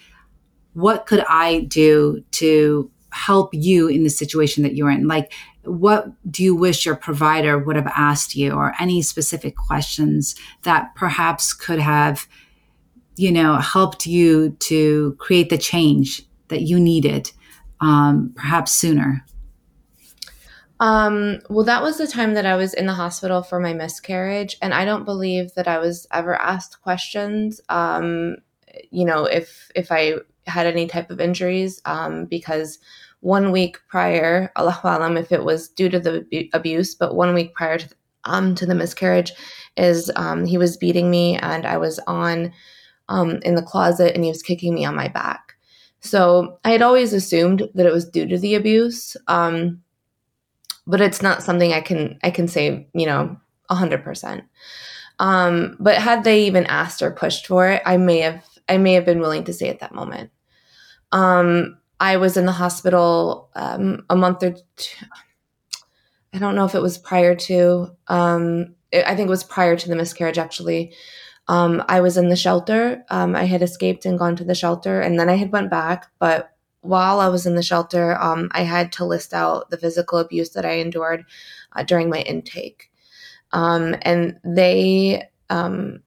What 0.73 1.05
could 1.05 1.23
I 1.27 1.61
do 1.61 2.23
to 2.31 2.89
help 3.11 3.53
you 3.53 3.87
in 3.87 4.03
the 4.03 4.09
situation 4.09 4.63
that 4.63 4.75
you're 4.75 4.89
in? 4.89 5.07
Like, 5.07 5.33
what 5.63 6.07
do 6.31 6.43
you 6.43 6.55
wish 6.55 6.85
your 6.85 6.95
provider 6.95 7.57
would 7.57 7.75
have 7.75 7.91
asked 7.95 8.35
you 8.35 8.51
or 8.51 8.73
any 8.79 9.01
specific 9.01 9.55
questions 9.55 10.35
that 10.63 10.93
perhaps 10.95 11.53
could 11.53 11.79
have 11.79 12.27
you 13.15 13.31
know 13.31 13.55
helped 13.57 14.07
you 14.07 14.51
to 14.59 15.15
create 15.19 15.49
the 15.49 15.57
change 15.57 16.23
that 16.47 16.61
you 16.61 16.79
needed 16.79 17.31
um, 17.79 18.33
perhaps 18.35 18.71
sooner 18.71 19.25
um, 20.79 21.39
well 21.49 21.65
that 21.65 21.83
was 21.83 21.97
the 21.97 22.07
time 22.07 22.33
that 22.33 22.45
i 22.45 22.55
was 22.55 22.73
in 22.73 22.87
the 22.87 22.93
hospital 22.93 23.43
for 23.43 23.59
my 23.59 23.73
miscarriage 23.73 24.57
and 24.61 24.73
i 24.73 24.85
don't 24.85 25.05
believe 25.05 25.53
that 25.53 25.67
i 25.67 25.77
was 25.77 26.07
ever 26.11 26.35
asked 26.35 26.81
questions 26.81 27.61
um, 27.69 28.37
you 28.89 29.05
know 29.05 29.25
if 29.25 29.69
if 29.75 29.91
i 29.91 30.15
had 30.47 30.65
any 30.65 30.87
type 30.87 31.09
of 31.11 31.19
injuries 31.19 31.81
um, 31.85 32.25
because 32.25 32.79
one 33.21 33.51
week 33.51 33.77
prior, 33.87 34.51
Allah 34.55 34.79
alam 34.83 35.17
if 35.17 35.31
it 35.31 35.43
was 35.43 35.69
due 35.69 35.89
to 35.89 35.99
the 35.99 36.49
abuse, 36.53 36.95
but 36.95 37.15
one 37.15 37.33
week 37.33 37.53
prior 37.53 37.77
to, 37.77 37.89
um, 38.25 38.55
to 38.55 38.65
the 38.65 38.75
miscarriage 38.75 39.31
is 39.77 40.11
um, 40.15 40.45
he 40.45 40.57
was 40.57 40.77
beating 40.77 41.09
me 41.09 41.37
and 41.37 41.65
I 41.65 41.77
was 41.77 41.99
on 42.07 42.51
um, 43.09 43.39
in 43.43 43.55
the 43.55 43.61
closet 43.61 44.15
and 44.15 44.23
he 44.23 44.29
was 44.29 44.43
kicking 44.43 44.73
me 44.73 44.85
on 44.85 44.95
my 44.95 45.07
back. 45.07 45.55
So 46.01 46.59
I 46.65 46.71
had 46.71 46.81
always 46.81 47.13
assumed 47.13 47.69
that 47.75 47.85
it 47.85 47.93
was 47.93 48.09
due 48.09 48.27
to 48.27 48.37
the 48.37 48.55
abuse, 48.55 49.15
um, 49.27 49.81
but 50.87 51.01
it's 51.01 51.21
not 51.21 51.43
something 51.43 51.73
I 51.73 51.81
can 51.81 52.17
I 52.23 52.31
can 52.31 52.47
say 52.47 52.87
you 52.93 53.05
know 53.05 53.37
hundred 53.69 54.03
percent. 54.03 54.43
Um, 55.19 55.77
but 55.79 55.97
had 55.97 56.23
they 56.23 56.43
even 56.45 56.65
asked 56.65 57.01
or 57.01 57.11
pushed 57.11 57.45
for 57.45 57.69
it, 57.69 57.83
I 57.85 57.97
may 57.97 58.19
have 58.19 58.43
I 58.71 58.77
may 58.77 58.93
have 58.93 59.05
been 59.05 59.19
willing 59.19 59.43
to 59.43 59.53
say 59.53 59.67
at 59.67 59.79
that 59.81 59.93
moment. 59.93 60.31
Um, 61.11 61.77
I 61.99 62.15
was 62.17 62.37
in 62.37 62.45
the 62.45 62.53
hospital 62.53 63.49
um, 63.53 64.05
a 64.09 64.15
month 64.15 64.43
or 64.43 64.55
two. 64.77 65.05
I 66.33 66.37
don't 66.37 66.55
know 66.55 66.63
if 66.63 66.73
it 66.73 66.81
was 66.81 66.97
prior 66.97 67.35
to. 67.35 67.89
Um, 68.07 68.75
I 68.93 69.13
think 69.13 69.27
it 69.27 69.37
was 69.37 69.43
prior 69.43 69.75
to 69.75 69.89
the 69.89 69.97
miscarriage. 69.97 70.37
Actually, 70.37 70.93
um, 71.49 71.83
I 71.89 71.99
was 71.99 72.15
in 72.15 72.29
the 72.29 72.37
shelter. 72.37 73.03
Um, 73.09 73.35
I 73.35 73.43
had 73.43 73.61
escaped 73.61 74.05
and 74.05 74.17
gone 74.17 74.37
to 74.37 74.45
the 74.45 74.55
shelter, 74.55 75.01
and 75.01 75.19
then 75.19 75.29
I 75.29 75.35
had 75.35 75.51
went 75.51 75.69
back. 75.69 76.07
But 76.17 76.55
while 76.79 77.19
I 77.19 77.27
was 77.27 77.45
in 77.45 77.55
the 77.55 77.63
shelter, 77.63 78.17
um, 78.21 78.49
I 78.53 78.61
had 78.61 78.93
to 78.93 79.05
list 79.05 79.33
out 79.33 79.69
the 79.69 79.77
physical 79.77 80.17
abuse 80.17 80.51
that 80.51 80.65
I 80.65 80.79
endured 80.79 81.25
uh, 81.73 81.83
during 81.83 82.09
my 82.09 82.21
intake, 82.21 82.89
and 83.51 84.39
they 84.45 85.27
um, 85.49 86.03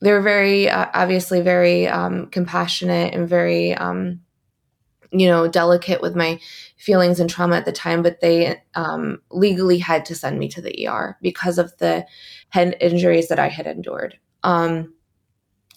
they 0.00 0.12
were 0.12 0.20
very 0.20 0.68
uh, 0.68 0.86
obviously 0.94 1.40
very 1.40 1.86
um, 1.86 2.26
compassionate 2.26 3.14
and 3.14 3.28
very 3.28 3.74
um, 3.74 4.20
you 5.10 5.26
know 5.26 5.48
delicate 5.48 6.00
with 6.00 6.14
my 6.14 6.38
feelings 6.76 7.18
and 7.18 7.30
trauma 7.30 7.56
at 7.56 7.64
the 7.64 7.72
time 7.72 8.02
but 8.02 8.20
they 8.20 8.60
um, 8.74 9.20
legally 9.30 9.78
had 9.78 10.04
to 10.04 10.14
send 10.14 10.38
me 10.38 10.48
to 10.48 10.60
the 10.60 10.86
er 10.88 11.16
because 11.22 11.58
of 11.58 11.76
the 11.78 12.06
head 12.50 12.76
injuries 12.80 13.28
that 13.28 13.38
i 13.38 13.48
had 13.48 13.66
endured. 13.66 14.18
Um, 14.42 14.94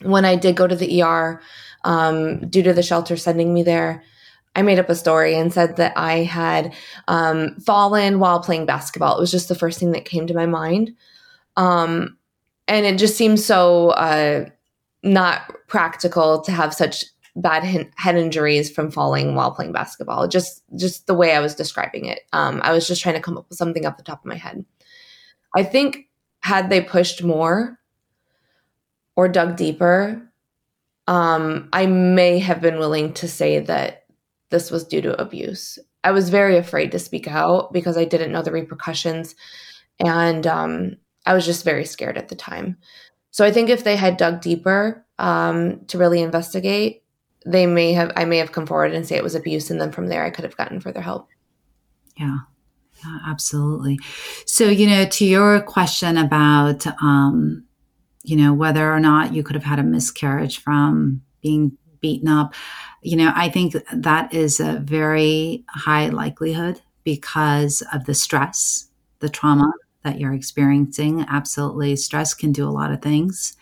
when 0.02 0.26
i 0.26 0.36
did 0.36 0.56
go 0.56 0.68
to 0.68 0.76
the 0.76 1.02
er 1.02 1.42
due 2.50 2.64
to 2.64 2.74
the 2.74 2.84
shelter 2.84 3.18
sending 3.18 3.54
me 3.54 3.64
there 3.64 4.04
i 4.56 4.62
made 4.62 4.80
up 4.80 4.90
a 4.90 4.96
story 4.96 5.36
and 5.36 5.54
said 5.54 5.78
that 5.78 5.94
i 5.96 6.18
had 6.20 6.74
um, 7.08 7.56
fallen 7.60 8.20
while 8.20 8.42
playing 8.42 8.66
basketball. 8.66 9.18
It 9.18 9.22
was 9.22 9.32
just 9.32 9.48
the 9.48 9.56
first 9.56 9.80
thing 9.80 9.92
that 9.92 10.06
came 10.06 10.28
to 10.28 10.34
my 10.34 10.46
mind. 10.46 10.92
Um, 11.58 12.18
and 12.68 12.86
it 12.86 12.98
just 12.98 13.18
seems 13.18 13.46
so 13.46 13.90
uh, 13.90 14.46
not 15.04 15.54
practical 15.68 16.42
to 16.42 16.52
have 16.52 16.74
such 16.74 17.06
bad 17.36 17.64
head 17.64 18.16
injuries 18.16 18.70
from 18.70 18.92
falling 18.92 19.36
while 19.36 19.52
playing 19.52 19.72
basketball. 19.72 20.28
Just 20.28 20.64
just 20.76 21.08
the 21.08 21.14
way 21.14 21.34
I 21.34 21.40
was 21.40 21.56
describing 21.56 22.06
it. 22.06 22.22
Um, 22.34 22.62
I 22.64 22.72
was 22.72 22.88
just 22.88 23.02
trying 23.02 23.16
to 23.16 23.22
come 23.22 23.38
up 23.38 23.48
with 23.50 23.58
something 23.58 23.86
off 23.86 23.98
the 23.98 24.04
top 24.04 24.20
of 24.20 24.26
my 24.26 24.36
head. 24.36 24.66
I 25.56 25.64
think 25.64 26.10
had 26.42 26.70
they 26.70 26.82
pushed 26.82 27.24
more 27.24 27.80
or 29.16 29.28
dug 29.28 29.56
deeper, 29.56 30.32
um, 31.08 31.70
I 31.74 31.86
may 31.86 32.40
have 32.40 32.62
been 32.62 32.80
willing 32.80 33.14
to 33.16 33.28
say 33.28 33.60
that 33.60 34.06
this 34.50 34.72
was 34.72 34.86
due 34.86 35.02
to 35.02 35.22
abuse. 35.22 35.78
I 36.04 36.12
was 36.12 36.30
very 36.30 36.58
afraid 36.58 36.92
to 36.92 37.00
speak 37.00 37.28
out 37.28 37.72
because 37.72 37.98
I 37.98 38.06
didn't 38.06 38.32
know 38.32 38.42
the 38.42 38.52
repercussions, 38.52 39.36
and 40.00 40.48
um, 40.48 40.98
I 41.32 41.34
was 41.34 41.46
just 41.46 41.64
very 41.64 41.86
scared 41.86 42.18
at 42.18 42.28
the 42.28 42.36
time. 42.36 42.78
So 43.32 43.46
I 43.46 43.52
think 43.52 43.70
if 43.70 43.86
they 43.86 43.96
had 43.96 44.18
dug 44.18 44.42
deeper 44.42 45.06
um, 45.18 45.86
to 45.86 45.98
really 45.98 46.22
investigate, 46.22 47.04
they 47.46 47.66
may 47.66 47.94
have 47.94 48.12
I 48.18 48.26
may 48.26 48.38
have 48.38 48.52
come 48.52 48.68
forward 48.68 48.94
and 48.94 49.08
say 49.08 49.16
it 49.16 49.24
was 49.24 49.34
abuse, 49.34 49.72
and 49.72 49.80
then 49.80 49.94
from 49.94 50.08
there 50.08 50.26
I 50.26 50.30
could 50.30 50.44
have 50.44 50.58
gotten 50.58 50.82
further 50.82 51.00
help. 51.02 51.30
Yeah. 52.18 52.40
Yeah, 53.04 53.18
absolutely. 53.26 53.98
So, 54.46 54.66
you 54.66 54.86
know, 54.86 55.06
to 55.06 55.26
your 55.26 55.62
question 55.62 56.18
about, 56.18 56.86
um, 57.02 57.64
you 58.24 58.36
know, 58.36 58.54
whether 58.54 58.94
or 58.94 59.00
not 59.00 59.34
you 59.34 59.42
could 59.42 59.56
have 59.56 59.64
had 59.64 59.80
a 59.80 59.84
miscarriage 59.84 60.60
from 60.60 61.24
being 61.42 61.78
beaten 62.02 62.28
up, 62.28 62.54
you 63.02 63.16
know, 63.16 63.32
I 63.34 63.50
think 63.50 63.74
that 63.92 64.32
is 64.34 64.60
a 64.60 64.80
very 64.84 65.64
high 65.70 66.10
likelihood 66.10 66.82
because 67.04 67.82
of 67.92 68.06
the 68.06 68.14
stress, 68.14 68.88
the 69.18 69.30
trauma 69.30 69.72
that 70.04 70.20
you're 70.20 70.34
experiencing. 70.34 71.26
Absolutely. 71.30 71.96
Stress 71.96 72.34
can 72.34 72.52
do 72.52 72.68
a 72.68 72.72
lot 72.72 72.92
of 72.92 73.02
things. 73.02 73.56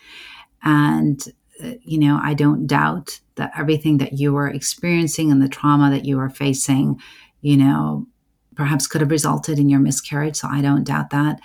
And, 0.62 1.22
uh, 1.62 1.72
you 1.82 1.98
know, 1.98 2.20
I 2.22 2.34
don't 2.34 2.66
doubt 2.66 3.20
that 3.36 3.52
everything 3.58 3.98
that 3.98 4.14
you 4.14 4.32
were 4.32 4.48
experiencing 4.48 5.30
and 5.30 5.42
the 5.42 5.48
trauma 5.48 5.90
that 5.90 6.04
you 6.04 6.16
were 6.16 6.30
facing, 6.30 7.00
you 7.40 7.56
know, 7.56 8.06
perhaps 8.54 8.86
could 8.86 9.00
have 9.00 9.10
resulted 9.10 9.58
in 9.58 9.68
your 9.68 9.80
miscarriage. 9.80 10.36
So 10.36 10.48
I 10.50 10.60
don't 10.60 10.84
doubt 10.84 11.10
that. 11.10 11.40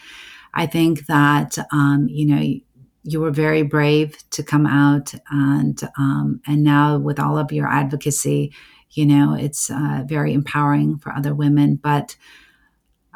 I 0.53 0.65
think 0.65 1.05
that, 1.07 1.57
um, 1.71 2.07
you 2.09 2.25
know, 2.25 2.59
you 3.05 3.21
were 3.21 3.31
very 3.31 3.61
brave 3.61 4.17
to 4.31 4.43
come 4.43 4.65
out 4.65 5.13
and 5.29 5.79
um, 5.97 6.41
and 6.47 6.63
now 6.63 6.97
with 6.97 7.19
all 7.19 7.37
of 7.37 7.51
your 7.51 7.67
advocacy 7.67 8.51
you 8.91 9.05
know 9.05 9.35
it's 9.35 9.69
uh, 9.69 10.03
very 10.07 10.33
empowering 10.33 10.97
for 10.97 11.13
other 11.13 11.35
women 11.35 11.75
but 11.75 12.15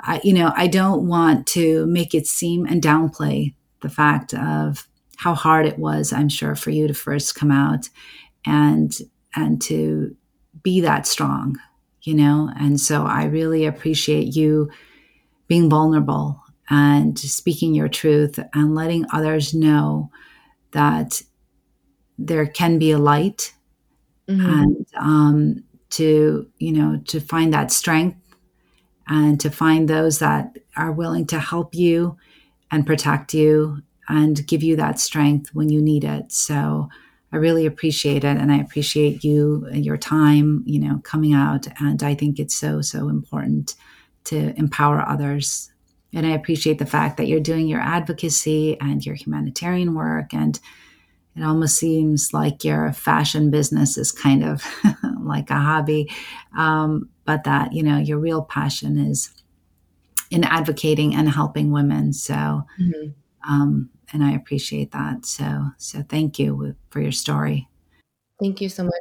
I, 0.02 0.22
you 0.24 0.34
know, 0.34 0.52
I 0.56 0.68
don't 0.68 1.08
want 1.08 1.48
to 1.48 1.86
make 1.88 2.14
it 2.14 2.28
seem 2.28 2.66
and 2.66 2.82
downplay 2.82 3.54
the 3.82 3.90
fact 3.90 4.34
of 4.34 4.88
how 5.18 5.34
hard 5.34 5.66
it 5.66 5.78
was, 5.78 6.14
I'm 6.14 6.30
sure, 6.30 6.56
for 6.56 6.70
you 6.70 6.88
to 6.88 6.94
first 6.94 7.36
come 7.36 7.52
out 7.52 7.90
and 8.46 8.96
and 9.36 9.62
to 9.64 10.16
be 10.64 10.82
that 10.82 11.06
strong, 11.06 11.58
you 12.02 12.14
know. 12.14 12.50
And 12.58 12.80
so 12.80 13.06
I 13.06 13.26
really 13.26 13.66
appreciate 13.66 14.36
you 14.36 14.70
being 15.48 15.70
vulnerable 15.70 16.42
and 16.70 17.18
speaking 17.18 17.74
your 17.74 17.90
truth 17.90 18.40
and 18.54 18.76
letting 18.76 19.06
others 19.12 19.54
know 19.54 20.12
that 20.72 21.22
there 22.18 22.46
can 22.46 22.78
be 22.78 22.92
a 22.92 23.00
light 23.00 23.54
mm-hmm. 24.30 24.46
and 24.46 24.88
um, 25.00 25.64
to 25.90 26.48
you 26.60 26.72
know 26.72 27.02
to 27.08 27.20
find 27.20 27.54
that 27.54 27.72
strength 27.72 28.18
and 29.10 29.40
to 29.40 29.50
find 29.50 29.90
those 29.90 30.20
that 30.20 30.58
are 30.78 30.92
willing 30.92 31.26
to 31.28 31.40
help 31.40 31.74
you 31.74 32.16
and 32.72 32.86
protect 32.86 33.34
you 33.34 33.82
and 34.08 34.46
give 34.48 34.64
you 34.64 34.76
that 34.76 35.00
strength 35.00 35.50
when 35.54 35.70
you 35.70 35.82
need 35.82 36.04
it. 36.04 36.32
So 36.32 36.90
I 37.32 37.38
really 37.38 37.66
appreciate 37.66 38.24
it 38.24 38.38
and 38.38 38.52
I 38.52 38.58
appreciate 38.58 39.24
you 39.24 39.68
your 39.74 39.98
time, 39.98 40.64
you 40.66 40.80
know, 40.80 41.02
coming 41.04 41.34
out 41.34 41.68
and 41.80 42.02
I 42.04 42.16
think 42.16 42.40
it's 42.40 42.56
so 42.56 42.82
so 42.82 43.10
important 43.10 43.76
to 44.26 44.54
empower 44.58 45.02
others. 45.02 45.72
And 46.14 46.26
I 46.26 46.32
appreciate 46.32 46.80
the 46.80 46.86
fact 46.86 47.18
that 47.18 47.28
you're 47.28 47.40
doing 47.40 47.68
your 47.68 47.82
advocacy 47.82 48.80
and 48.80 49.06
your 49.06 49.16
humanitarian 49.16 49.94
work 49.94 50.34
and 50.34 50.60
it 51.36 51.44
almost 51.44 51.78
seems 51.78 52.34
like 52.34 52.64
your 52.64 52.92
fashion 52.92 53.50
business 53.50 53.98
is 53.98 54.12
kind 54.12 54.44
of 54.44 54.64
like 55.22 55.50
a 55.50 55.56
hobby. 55.56 56.12
Um, 56.58 57.10
but 57.26 57.44
that 57.44 57.74
you 57.74 57.84
know 57.84 57.98
your 57.98 58.18
real 58.18 58.42
passion 58.42 58.98
is 58.98 59.30
in 60.32 60.44
advocating 60.44 61.16
and 61.16 61.30
helping 61.30 61.72
women. 61.72 62.14
So 62.14 62.34
mm-hmm. 62.34 63.10
um, 63.50 63.90
and 64.12 64.24
i 64.24 64.32
appreciate 64.32 64.92
that. 64.92 65.26
So 65.26 65.68
so 65.78 66.04
thank 66.10 66.40
you 66.40 66.76
for 66.90 67.02
your 67.02 67.12
story. 67.12 67.68
Thank 68.40 68.62
you 68.62 68.70
so 68.70 68.84
much. 68.84 68.94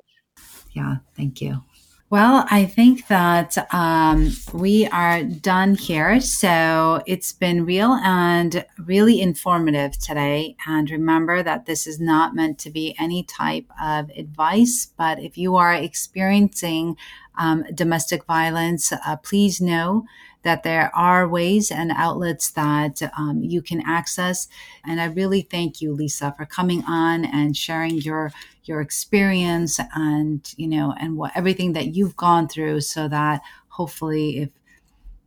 Yeah 0.73 0.97
thank 1.17 1.41
you 1.41 1.63
well, 2.11 2.47
I 2.51 2.65
think 2.65 3.09
that 3.09 3.59
um, 3.75 4.31
we 4.55 4.87
are 4.87 5.23
done 5.23 5.75
here. 5.75 6.21
So 6.23 7.03
it's 7.07 7.33
been 7.33 7.67
real 7.67 7.93
and 7.93 8.65
really 8.79 9.21
informative 9.21 9.99
today. 9.99 10.57
And 10.67 10.91
remember 10.91 11.43
that 11.43 11.67
this 11.67 11.87
is 11.87 12.01
not 12.01 12.35
meant 12.35 12.59
to 12.61 12.71
be 12.71 12.97
any 12.99 13.25
type 13.25 13.67
of 13.83 14.09
advice, 14.17 14.91
but 14.97 15.19
if 15.19 15.37
you 15.37 15.57
are 15.57 15.75
experiencing 15.75 16.97
um, 17.37 17.65
domestic 17.75 18.25
violence, 18.25 18.91
uh, 18.91 19.17
please 19.17 19.61
know 19.61 20.07
that 20.45 20.63
there 20.63 20.91
are 20.97 21.29
ways 21.29 21.71
and 21.71 21.93
outlets 21.95 22.51
that 22.53 23.03
um, 23.19 23.43
you 23.43 23.61
can 23.61 23.83
access. 23.87 24.49
And 24.83 24.99
I 24.99 25.07
really 25.07 25.43
thank 25.43 25.83
you, 25.83 25.93
Lisa, 25.93 26.35
for 26.39 26.47
coming 26.47 26.85
on 26.85 27.27
and 27.27 27.55
sharing 27.55 27.99
your 27.99 28.33
your 28.69 28.81
experience 28.81 29.81
and 29.95 30.53
you 30.57 30.69
know 30.69 30.95
and 31.01 31.17
what 31.17 31.33
everything 31.35 31.73
that 31.73 31.95
you've 31.95 32.17
gone 32.17 32.49
through, 32.49 32.81
so 32.81 33.09
that 33.09 33.43
hopefully, 33.69 34.39
if 34.39 34.51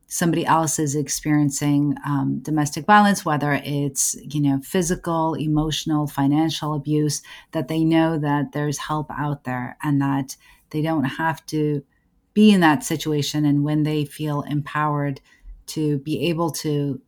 somebody 0.08 0.46
else 0.46 0.78
is 0.78 0.94
experiencing 0.94 1.96
um, 2.06 2.40
domestic 2.42 2.86
violence, 2.86 3.26
whether 3.26 3.54
it's 3.64 4.16
you 4.22 4.42
know 4.42 4.60
physical, 4.64 5.34
emotional, 5.36 6.08
financial 6.08 6.74
abuse, 6.74 7.22
that 7.52 7.68
they 7.68 7.84
know 7.84 8.18
that 8.20 8.52
there's 8.52 8.78
help 8.78 9.10
out 9.12 9.44
there 9.44 9.78
and 9.84 10.02
that 10.02 10.36
they 10.70 10.82
don't 10.82 11.06
have 11.06 11.46
to 11.46 11.84
be 12.34 12.52
in 12.52 12.62
that 12.62 12.84
situation 12.84 13.46
and 13.46 13.64
when 13.64 13.84
they 13.84 14.06
feel 14.06 14.42
empowered 14.44 15.20
to 15.66 15.98
be 16.00 16.28
able 16.30 16.50
to 16.50 17.02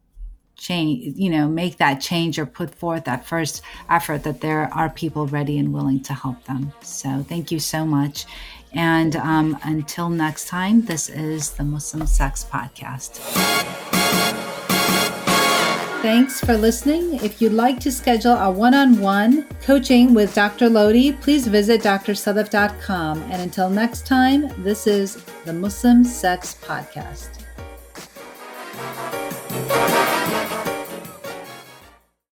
change 0.55 1.17
you 1.17 1.29
know 1.29 1.47
make 1.47 1.77
that 1.77 1.95
change 1.95 2.37
or 2.37 2.45
put 2.45 2.73
forth 2.73 3.05
that 3.05 3.25
first 3.25 3.61
effort 3.89 4.23
that 4.23 4.41
there 4.41 4.69
are 4.73 4.89
people 4.89 5.27
ready 5.27 5.57
and 5.57 5.73
willing 5.73 6.01
to 6.01 6.13
help 6.13 6.43
them 6.45 6.71
so 6.81 7.23
thank 7.27 7.51
you 7.51 7.59
so 7.59 7.85
much 7.85 8.25
and 8.73 9.15
um, 9.15 9.57
until 9.63 10.09
next 10.09 10.47
time 10.47 10.83
this 10.83 11.09
is 11.09 11.51
the 11.51 11.63
muslim 11.63 12.05
sex 12.05 12.45
podcast 12.49 13.19
Thanks 16.03 16.41
for 16.41 16.57
listening. 16.57 17.13
If 17.23 17.41
you'd 17.41 17.53
like 17.53 17.79
to 17.79 17.89
schedule 17.89 18.33
a 18.33 18.51
one 18.51 18.73
on 18.73 18.99
one 18.99 19.47
coaching 19.61 20.13
with 20.13 20.35
Dr. 20.35 20.67
Lodhi, 20.67 21.13
please 21.21 21.47
visit 21.47 21.81
drsadaf.com. 21.81 23.21
And 23.31 23.41
until 23.41 23.69
next 23.69 24.05
time, 24.05 24.51
this 24.65 24.85
is 24.85 25.23
the 25.45 25.53
Muslim 25.53 26.03
Sex 26.03 26.57
Podcast. 26.61 27.39